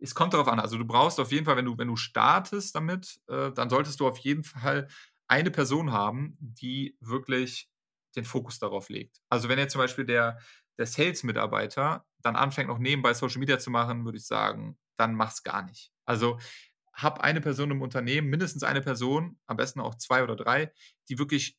[0.00, 0.60] es kommt darauf an.
[0.60, 4.00] Also du brauchst auf jeden Fall, wenn du, wenn du startest damit, äh, dann solltest
[4.00, 4.88] du auf jeden Fall
[5.28, 7.68] eine Person haben, die wirklich
[8.18, 9.20] den Fokus darauf legt.
[9.28, 10.38] Also wenn jetzt zum Beispiel der,
[10.78, 15.42] der Sales-Mitarbeiter dann anfängt, noch nebenbei Social Media zu machen, würde ich sagen, dann mach's
[15.42, 15.92] gar nicht.
[16.04, 16.38] Also
[16.92, 20.72] hab eine Person im Unternehmen, mindestens eine Person, am besten auch zwei oder drei,
[21.08, 21.56] die wirklich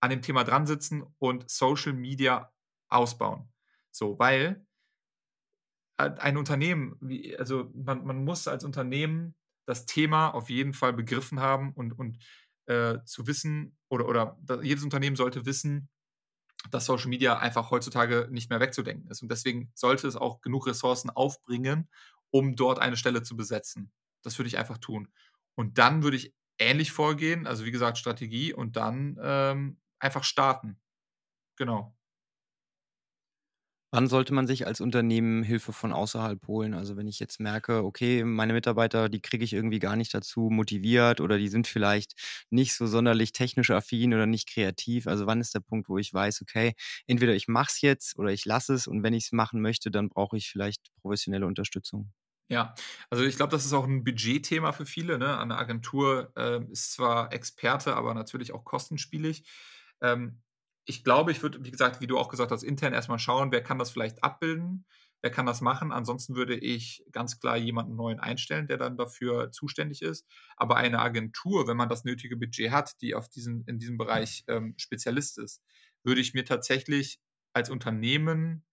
[0.00, 2.52] an dem Thema dran sitzen und Social Media
[2.88, 3.52] ausbauen.
[3.90, 4.64] So, weil
[5.96, 6.98] ein Unternehmen,
[7.38, 9.34] also man, man muss als Unternehmen
[9.66, 12.18] das Thema auf jeden Fall begriffen haben und, und
[12.66, 15.88] äh, zu wissen, oder, oder jedes Unternehmen sollte wissen,
[16.70, 19.22] dass Social Media einfach heutzutage nicht mehr wegzudenken ist.
[19.22, 21.88] Und deswegen sollte es auch genug Ressourcen aufbringen,
[22.30, 23.92] um dort eine Stelle zu besetzen.
[24.22, 25.08] Das würde ich einfach tun.
[25.54, 30.78] Und dann würde ich ähnlich vorgehen, also wie gesagt, Strategie und dann ähm, einfach starten.
[31.56, 31.96] Genau.
[33.92, 36.74] Wann sollte man sich als Unternehmen Hilfe von außerhalb holen?
[36.74, 40.50] Also wenn ich jetzt merke, okay, meine Mitarbeiter, die kriege ich irgendwie gar nicht dazu
[40.50, 42.14] motiviert oder die sind vielleicht
[42.50, 45.06] nicht so sonderlich technisch affin oder nicht kreativ.
[45.06, 46.74] Also wann ist der Punkt, wo ich weiß, okay,
[47.06, 49.90] entweder ich mache es jetzt oder ich lasse es und wenn ich es machen möchte,
[49.90, 52.12] dann brauche ich vielleicht professionelle Unterstützung.
[52.48, 52.74] Ja,
[53.10, 55.18] also ich glaube, das ist auch ein Budgetthema für viele.
[55.18, 55.36] Ne?
[55.38, 59.44] Eine Agentur äh, ist zwar Experte, aber natürlich auch kostenspielig.
[60.00, 60.42] Ähm,
[60.86, 63.62] ich glaube, ich würde, wie gesagt, wie du auch gesagt hast, intern erstmal schauen, wer
[63.62, 64.86] kann das vielleicht abbilden,
[65.20, 65.90] wer kann das machen.
[65.90, 70.26] Ansonsten würde ich ganz klar jemanden neuen einstellen, der dann dafür zuständig ist.
[70.56, 74.44] Aber eine Agentur, wenn man das nötige Budget hat, die auf diesen, in diesem Bereich
[74.46, 75.60] ähm, Spezialist ist,
[76.04, 77.18] würde ich mir tatsächlich
[77.52, 78.64] als Unternehmen,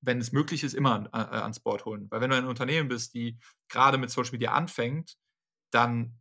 [0.00, 2.06] wenn es möglich ist, immer äh, ans Board holen.
[2.10, 3.38] Weil wenn du ein Unternehmen bist, die
[3.68, 5.16] gerade mit Social Media anfängt,
[5.70, 6.18] dann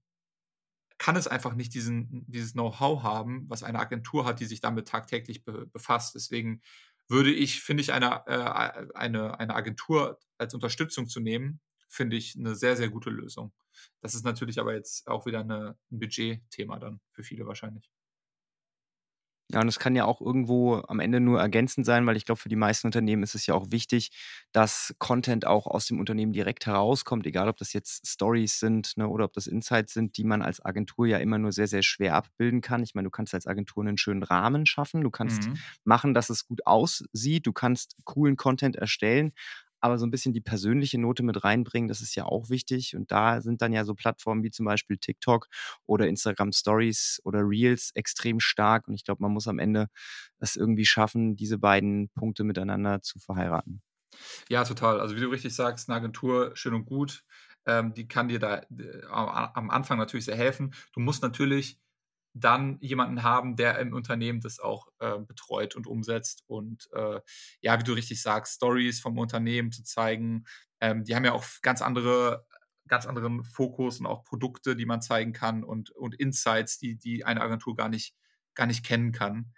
[0.98, 4.88] kann es einfach nicht diesen, dieses Know-how haben, was eine Agentur hat, die sich damit
[4.88, 6.16] tagtäglich be befasst.
[6.16, 6.62] Deswegen
[7.10, 12.36] würde ich, finde ich, eine, äh, eine, eine Agentur als Unterstützung zu nehmen, finde ich
[12.38, 13.54] eine sehr, sehr gute Lösung.
[14.02, 17.90] Das ist natürlich aber jetzt auch wieder eine, ein Budgetthema dann für viele wahrscheinlich.
[19.52, 22.40] Ja, und es kann ja auch irgendwo am Ende nur ergänzend sein, weil ich glaube,
[22.40, 24.12] für die meisten Unternehmen ist es ja auch wichtig,
[24.52, 29.08] dass Content auch aus dem Unternehmen direkt herauskommt, egal ob das jetzt Stories sind ne,
[29.08, 32.16] oder ob das Insights sind, die man als Agentur ja immer nur sehr, sehr schwer
[32.16, 32.84] abbilden kann.
[32.84, 35.58] Ich meine, du kannst als Agentur einen schönen Rahmen schaffen, du kannst mhm.
[35.84, 39.34] machen, dass es gut aussieht, du kannst coolen Content erstellen,
[39.84, 42.96] aber so ein bisschen die persönliche Note mit reinbringen, das ist ja auch wichtig.
[42.96, 45.50] Und da sind dann ja so Plattformen wie zum Beispiel TikTok
[45.86, 48.88] oder Instagram Stories oder Reels extrem stark.
[48.88, 49.90] Und ich glaube, man muss am Ende
[50.40, 53.82] es irgendwie schaffen, diese beiden Punkte miteinander zu verheiraten.
[54.50, 55.02] Ja, total.
[55.02, 57.26] Also wie du richtig sagst, eine Agentur schön und gut.
[57.66, 60.74] Ähm, die kann dir da äh, am Anfang natürlich sehr helfen.
[60.94, 61.80] Du musst natürlich
[62.34, 66.44] dann jemanden haben, der im Unternehmen das auch äh, betreut und umsetzt.
[66.48, 67.20] Und äh,
[67.62, 70.46] ja, wie du richtig sagst, Stories vom Unternehmen zu zeigen.
[70.80, 72.46] Ähm, die haben ja auch ganz andere,
[72.88, 77.24] ganz anderen Fokus und auch Produkte, die man zeigen kann und, und Insights, die, die
[77.24, 78.16] eine Agentur gar nicht,
[78.56, 79.54] gar nicht kennen kann.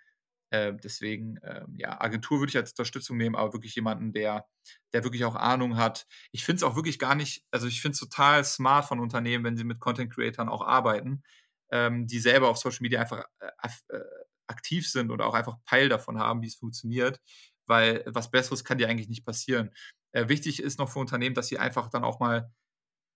[0.52, 4.46] Äh, deswegen, ähm, ja, Agentur würde ich als Unterstützung nehmen, aber wirklich jemanden, der,
[4.94, 6.08] der wirklich auch Ahnung hat.
[6.32, 9.44] Ich finde es auch wirklich gar nicht, also ich finde es total smart von Unternehmen,
[9.44, 11.24] wenn sie mit Content Creatern auch arbeiten,
[11.72, 14.02] ähm, die selber auf Social Media einfach äh, äh,
[14.48, 17.20] aktiv sind und auch einfach Peil davon haben, wie es funktioniert,
[17.66, 19.72] weil was Besseres kann dir eigentlich nicht passieren.
[20.12, 22.52] Äh, wichtig ist noch für Unternehmen, dass sie einfach dann auch mal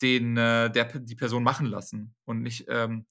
[0.02, 3.06] den, äh, der, die Person machen lassen und nicht ähm,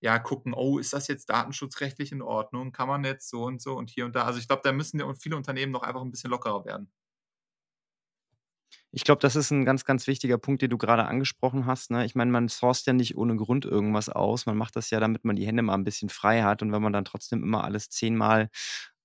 [0.00, 2.72] ja, gucken, oh, ist das jetzt datenschutzrechtlich in Ordnung?
[2.72, 4.24] Kann man jetzt so und so und hier und da?
[4.24, 6.90] Also ich glaube, da müssen viele Unternehmen noch einfach ein bisschen lockerer werden.
[8.92, 12.04] Ich glaube, das ist ein ganz, ganz wichtiger Punkt, den du gerade angesprochen hast, ne?
[12.04, 14.46] Ich meine, man sourced ja nicht ohne Grund irgendwas aus.
[14.46, 16.82] Man macht das ja, damit man die Hände mal ein bisschen frei hat und wenn
[16.82, 18.50] man dann trotzdem immer alles zehnmal,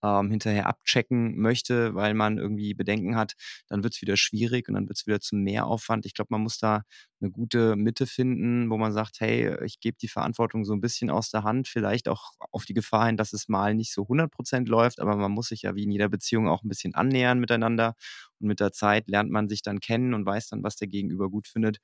[0.06, 3.34] ähm, hinterher abchecken möchte, weil man irgendwie Bedenken hat,
[3.68, 6.06] dann wird es wieder schwierig und dann wird es wieder zum Mehraufwand.
[6.06, 6.84] Ich glaube, man muss da
[7.22, 11.10] eine gute Mitte finden, wo man sagt, hey, ich gebe die Verantwortung so ein bisschen
[11.10, 14.32] aus der Hand, vielleicht auch auf die Gefahr hin, dass es mal nicht so 100
[14.32, 17.40] Prozent läuft, aber man muss sich ja wie in jeder Beziehung auch ein bisschen annähern
[17.40, 17.96] miteinander
[18.40, 21.30] und mit der Zeit lernt man sich dann kennen und weiß dann, was der Gegenüber
[21.30, 21.80] gut findet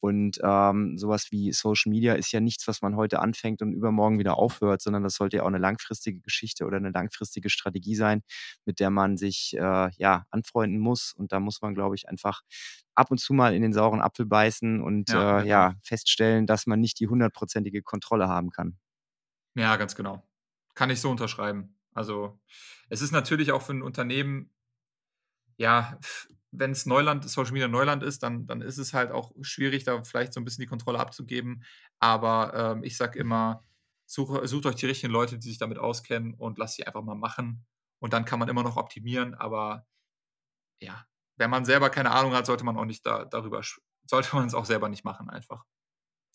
[0.00, 4.18] und ähm, sowas wie Social Media ist ja nichts, was man heute anfängt und übermorgen
[4.18, 8.22] wieder aufhört, sondern das sollte ja auch eine langfristige Geschichte oder eine langfristige Strategie sein,
[8.64, 11.12] mit der man sich äh, ja anfreunden muss.
[11.12, 12.42] Und da muss man, glaube ich, einfach
[12.94, 16.66] ab und zu mal in den sauren Apfel beißen und ja, äh, ja feststellen, dass
[16.66, 18.78] man nicht die hundertprozentige Kontrolle haben kann.
[19.54, 20.26] Ja, ganz genau.
[20.74, 21.76] Kann ich so unterschreiben.
[21.92, 22.38] Also
[22.88, 24.50] es ist natürlich auch für ein Unternehmen
[25.60, 25.98] ja,
[26.52, 30.02] wenn es Neuland, Social Media Neuland ist, dann, dann ist es halt auch schwierig, da
[30.02, 31.64] vielleicht so ein bisschen die Kontrolle abzugeben.
[31.98, 33.64] Aber ähm, ich sage immer,
[34.06, 37.14] such, sucht euch die richtigen Leute, die sich damit auskennen und lasst sie einfach mal
[37.14, 37.64] machen.
[38.00, 39.34] Und dann kann man immer noch optimieren.
[39.34, 39.86] Aber
[40.80, 43.62] ja, wenn man selber keine Ahnung hat, sollte man auch nicht da, darüber,
[44.06, 45.64] sollte man es auch selber nicht machen, einfach.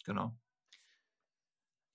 [0.05, 0.37] Genau.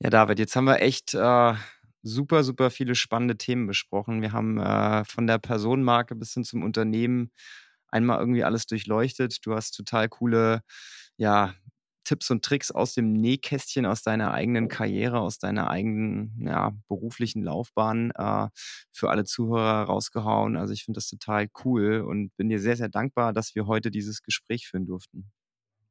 [0.02, 1.54] Ja, David, jetzt haben wir echt äh,
[2.02, 4.22] super, super viele spannende Themen besprochen.
[4.22, 7.30] Wir haben äh, von der Personenmarke bis hin zum Unternehmen
[7.92, 9.38] einmal irgendwie alles durchleuchtet.
[9.44, 10.62] Du hast total coole,
[11.16, 11.54] ja,
[12.04, 17.42] Tipps und Tricks aus dem Nähkästchen, aus deiner eigenen Karriere, aus deiner eigenen ja, beruflichen
[17.42, 18.48] Laufbahn äh,
[18.92, 20.56] für alle Zuhörer rausgehauen.
[20.56, 23.90] Also ich finde das total cool und bin dir sehr, sehr dankbar, dass wir heute
[23.90, 25.30] dieses Gespräch führen durften.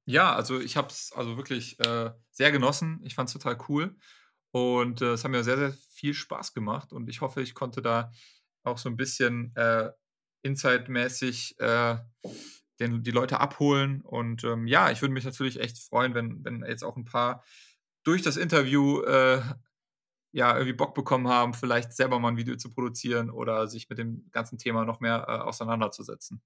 [0.06, 3.00] Ja, also ich habe es also wirklich äh, sehr genossen.
[3.04, 3.96] Ich fand es total cool.
[4.52, 7.82] Und äh, es hat mir sehr, sehr viel Spaß gemacht und ich hoffe, ich konnte
[7.82, 8.12] da
[8.64, 9.54] auch so ein bisschen
[10.42, 11.98] Insight-mäßig äh,
[12.80, 14.02] die Leute abholen.
[14.02, 17.44] Und ähm, ja, ich würde mich natürlich echt freuen, wenn, wenn jetzt auch ein paar
[18.04, 19.42] durch das Interview äh,
[20.32, 23.98] ja irgendwie Bock bekommen haben, vielleicht selber mal ein Video zu produzieren oder sich mit
[23.98, 26.42] dem ganzen Thema noch mehr äh, auseinanderzusetzen.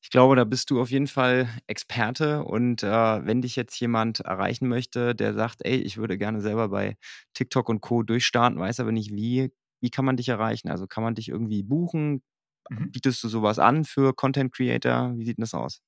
[0.00, 2.44] Ich glaube, da bist du auf jeden Fall Experte.
[2.44, 6.68] Und äh, wenn dich jetzt jemand erreichen möchte, der sagt, ey, ich würde gerne selber
[6.68, 6.96] bei
[7.34, 8.02] TikTok und Co.
[8.02, 9.50] durchstarten, weiß aber nicht wie,
[9.80, 10.68] wie kann man dich erreichen?
[10.70, 12.22] Also kann man dich irgendwie buchen?
[12.70, 12.92] Mhm.
[12.92, 15.14] Bietest du sowas an für Content Creator?
[15.16, 15.80] Wie sieht denn das aus?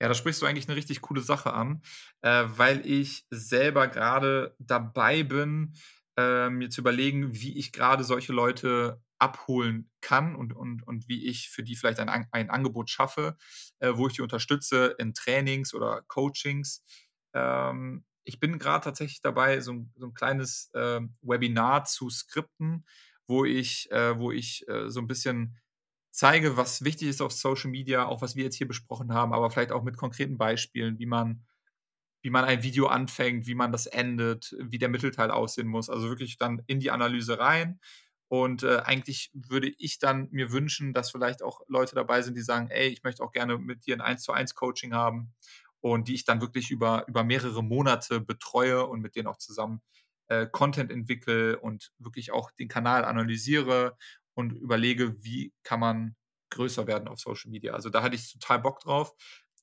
[0.00, 1.82] Ja, da sprichst du eigentlich eine richtig coole Sache an,
[2.22, 5.74] äh, weil ich selber gerade dabei bin,
[6.16, 11.26] äh, mir zu überlegen, wie ich gerade solche Leute abholen kann und, und, und wie
[11.28, 13.36] ich für die vielleicht ein, ein Angebot schaffe,
[13.78, 16.84] äh, wo ich die unterstütze in Trainings oder Coachings.
[17.32, 22.84] Ähm, ich bin gerade tatsächlich dabei, so ein, so ein kleines äh, Webinar zu skripten,
[23.32, 25.58] wo ich, äh, wo ich äh, so ein bisschen
[26.10, 29.50] zeige, was wichtig ist auf Social Media, auch was wir jetzt hier besprochen haben, aber
[29.50, 31.46] vielleicht auch mit konkreten Beispielen, wie man,
[32.20, 35.88] wie man ein Video anfängt, wie man das endet, wie der Mittelteil aussehen muss.
[35.88, 37.80] Also wirklich dann in die Analyse rein
[38.28, 42.42] und äh, eigentlich würde ich dann mir wünschen, dass vielleicht auch Leute dabei sind, die
[42.42, 45.32] sagen, ey, ich möchte auch gerne mit dir ein 1 zu 1 Coaching haben
[45.80, 49.80] und die ich dann wirklich über, über mehrere Monate betreue und mit denen auch zusammen
[50.32, 53.96] äh, Content entwickle und wirklich auch den Kanal analysiere
[54.34, 56.16] und überlege, wie kann man
[56.50, 57.74] größer werden auf Social Media.
[57.74, 59.12] Also da hatte ich total Bock drauf.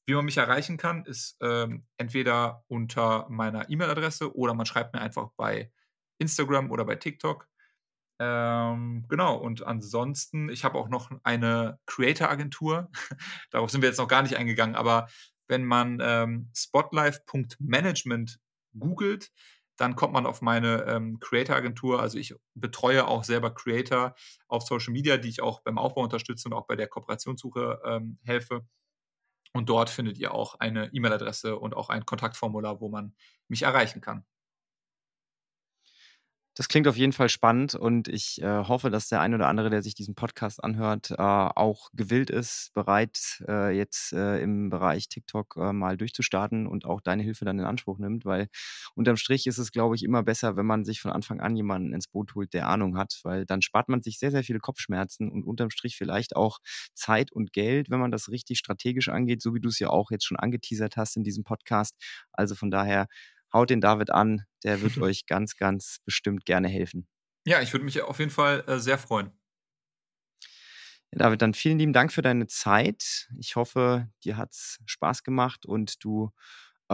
[0.06, 5.02] Wie man mich erreichen kann, ist ähm, entweder unter meiner E-Mail-Adresse oder man schreibt mir
[5.02, 5.72] einfach bei
[6.20, 7.48] Instagram oder bei TikTok.
[8.20, 12.92] Ähm, genau, und ansonsten, ich habe auch noch eine Creator-Agentur.
[13.52, 15.08] Darauf sind wir jetzt noch gar nicht eingegangen, aber
[15.48, 18.40] wenn man ähm, spotlife.management
[18.78, 19.32] googelt,
[19.80, 22.02] dann kommt man auf meine ähm, Creator-Agentur.
[22.02, 24.14] Also ich betreue auch selber Creator
[24.48, 28.20] auf Social Media, die ich auch beim Aufbau unterstütze und auch bei der Kooperationssuche ähm,
[28.24, 28.68] helfe.
[29.54, 33.16] Und dort findet ihr auch eine E-Mail-Adresse und auch ein Kontaktformular, wo man
[33.48, 34.26] mich erreichen kann.
[36.60, 39.70] Das klingt auf jeden Fall spannend und ich äh, hoffe, dass der ein oder andere,
[39.70, 45.08] der sich diesen Podcast anhört, äh, auch gewillt ist, bereit, äh, jetzt äh, im Bereich
[45.08, 48.50] TikTok äh, mal durchzustarten und auch deine Hilfe dann in Anspruch nimmt, weil
[48.94, 51.94] unterm Strich ist es, glaube ich, immer besser, wenn man sich von Anfang an jemanden
[51.94, 55.32] ins Boot holt, der Ahnung hat, weil dann spart man sich sehr, sehr viele Kopfschmerzen
[55.32, 56.60] und unterm Strich vielleicht auch
[56.94, 60.12] Zeit und Geld, wenn man das richtig strategisch angeht, so wie du es ja auch
[60.12, 61.96] jetzt schon angeteasert hast in diesem Podcast.
[62.34, 63.08] Also von daher
[63.54, 67.08] haut den David an, der wird euch ganz, ganz bestimmt gerne helfen.
[67.46, 69.32] Ja, ich würde mich auf jeden Fall äh, sehr freuen.
[71.12, 73.30] Ja, David, dann vielen lieben Dank für deine Zeit.
[73.40, 76.32] Ich hoffe, dir hat es Spaß gemacht und du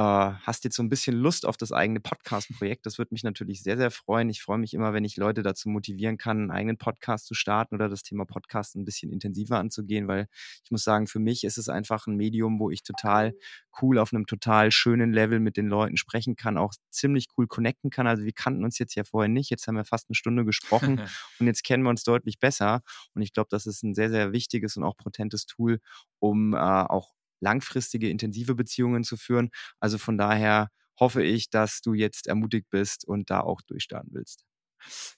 [0.02, 2.86] hast jetzt so ein bisschen Lust auf das eigene Podcast-Projekt.
[2.86, 4.30] Das würde mich natürlich sehr, sehr freuen.
[4.30, 7.76] Ich freue mich immer, wenn ich Leute dazu motivieren kann, einen eigenen Podcast zu starten
[7.76, 10.28] oder das Thema Podcast ein bisschen intensiver anzugehen, weil
[10.64, 13.36] ich muss sagen, für mich ist es einfach ein Medium, wo ich total
[13.82, 17.90] cool auf einem total schönen Level mit den Leuten sprechen kann, auch ziemlich cool connecten
[17.90, 18.06] kann.
[18.06, 19.50] Also wir kannten uns jetzt ja vorher nicht.
[19.50, 21.00] Jetzt haben wir fast eine Stunde gesprochen
[21.40, 22.82] und jetzt kennen wir uns deutlich besser.
[23.14, 25.80] Und ich glaube, das ist ein sehr, sehr wichtiges und auch potentes Tool,
[26.20, 27.12] um äh, auch
[27.46, 29.52] langfristige, intensive Beziehungen zu führen.
[29.80, 30.70] Also von daher
[31.00, 34.44] hoffe ich, dass du jetzt ermutigt bist und da auch durchstarten willst.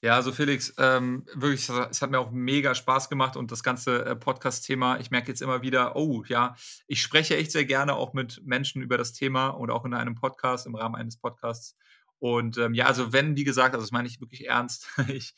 [0.01, 4.05] Ja, also Felix, ähm, wirklich, es hat mir auch mega Spaß gemacht und das ganze
[4.05, 6.55] äh, Podcast-Thema, ich merke jetzt immer wieder, oh ja,
[6.87, 10.15] ich spreche echt sehr gerne auch mit Menschen über das Thema und auch in einem
[10.15, 11.75] Podcast, im Rahmen eines Podcasts.
[12.19, 15.33] Und ähm, ja, also wenn, wie gesagt, also das meine ich wirklich ernst, ich,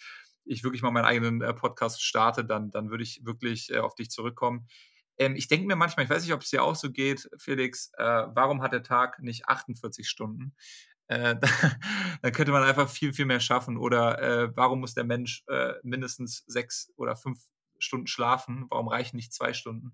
[0.45, 3.95] ich wirklich mal meinen eigenen äh, Podcast starte, dann, dann würde ich wirklich äh, auf
[3.95, 4.67] dich zurückkommen.
[5.19, 7.91] Ähm, ich denke mir manchmal, ich weiß nicht, ob es dir auch so geht, Felix,
[7.97, 10.55] äh, warum hat der Tag nicht 48 Stunden?
[11.07, 11.35] Äh,
[12.21, 13.77] dann könnte man einfach viel, viel mehr schaffen.
[13.77, 17.39] Oder äh, warum muss der Mensch äh, mindestens sechs oder fünf
[17.79, 18.65] Stunden schlafen?
[18.69, 19.93] Warum reichen nicht zwei Stunden?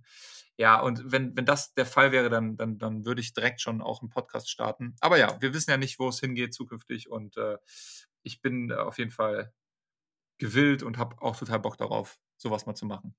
[0.58, 3.82] Ja, und wenn, wenn das der Fall wäre, dann, dann, dann würde ich direkt schon
[3.82, 4.96] auch einen Podcast starten.
[5.02, 7.10] Aber ja, wir wissen ja nicht, wo es hingeht zukünftig.
[7.10, 7.58] Und äh,
[8.22, 9.54] ich bin auf jeden Fall
[10.38, 13.16] gewillt und habe auch total Bock darauf, sowas mal zu machen.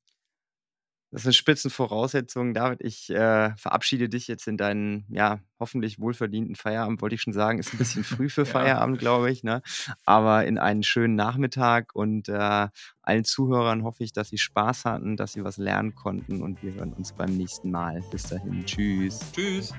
[1.11, 2.53] Das sind Spitzenvoraussetzungen.
[2.53, 7.33] David, ich äh, verabschiede dich jetzt in deinen, ja, hoffentlich wohlverdienten Feierabend, wollte ich schon
[7.33, 7.59] sagen.
[7.59, 8.47] Ist ein bisschen früh für ja.
[8.47, 9.63] Feierabend, glaube ich, ne?
[10.05, 12.69] Aber in einen schönen Nachmittag und äh,
[13.03, 16.75] allen Zuhörern hoffe ich, dass sie Spaß hatten, dass sie was lernen konnten und wir
[16.75, 18.03] hören uns beim nächsten Mal.
[18.11, 18.65] Bis dahin.
[18.67, 19.21] Tschüss.
[19.33, 19.73] Tschüss.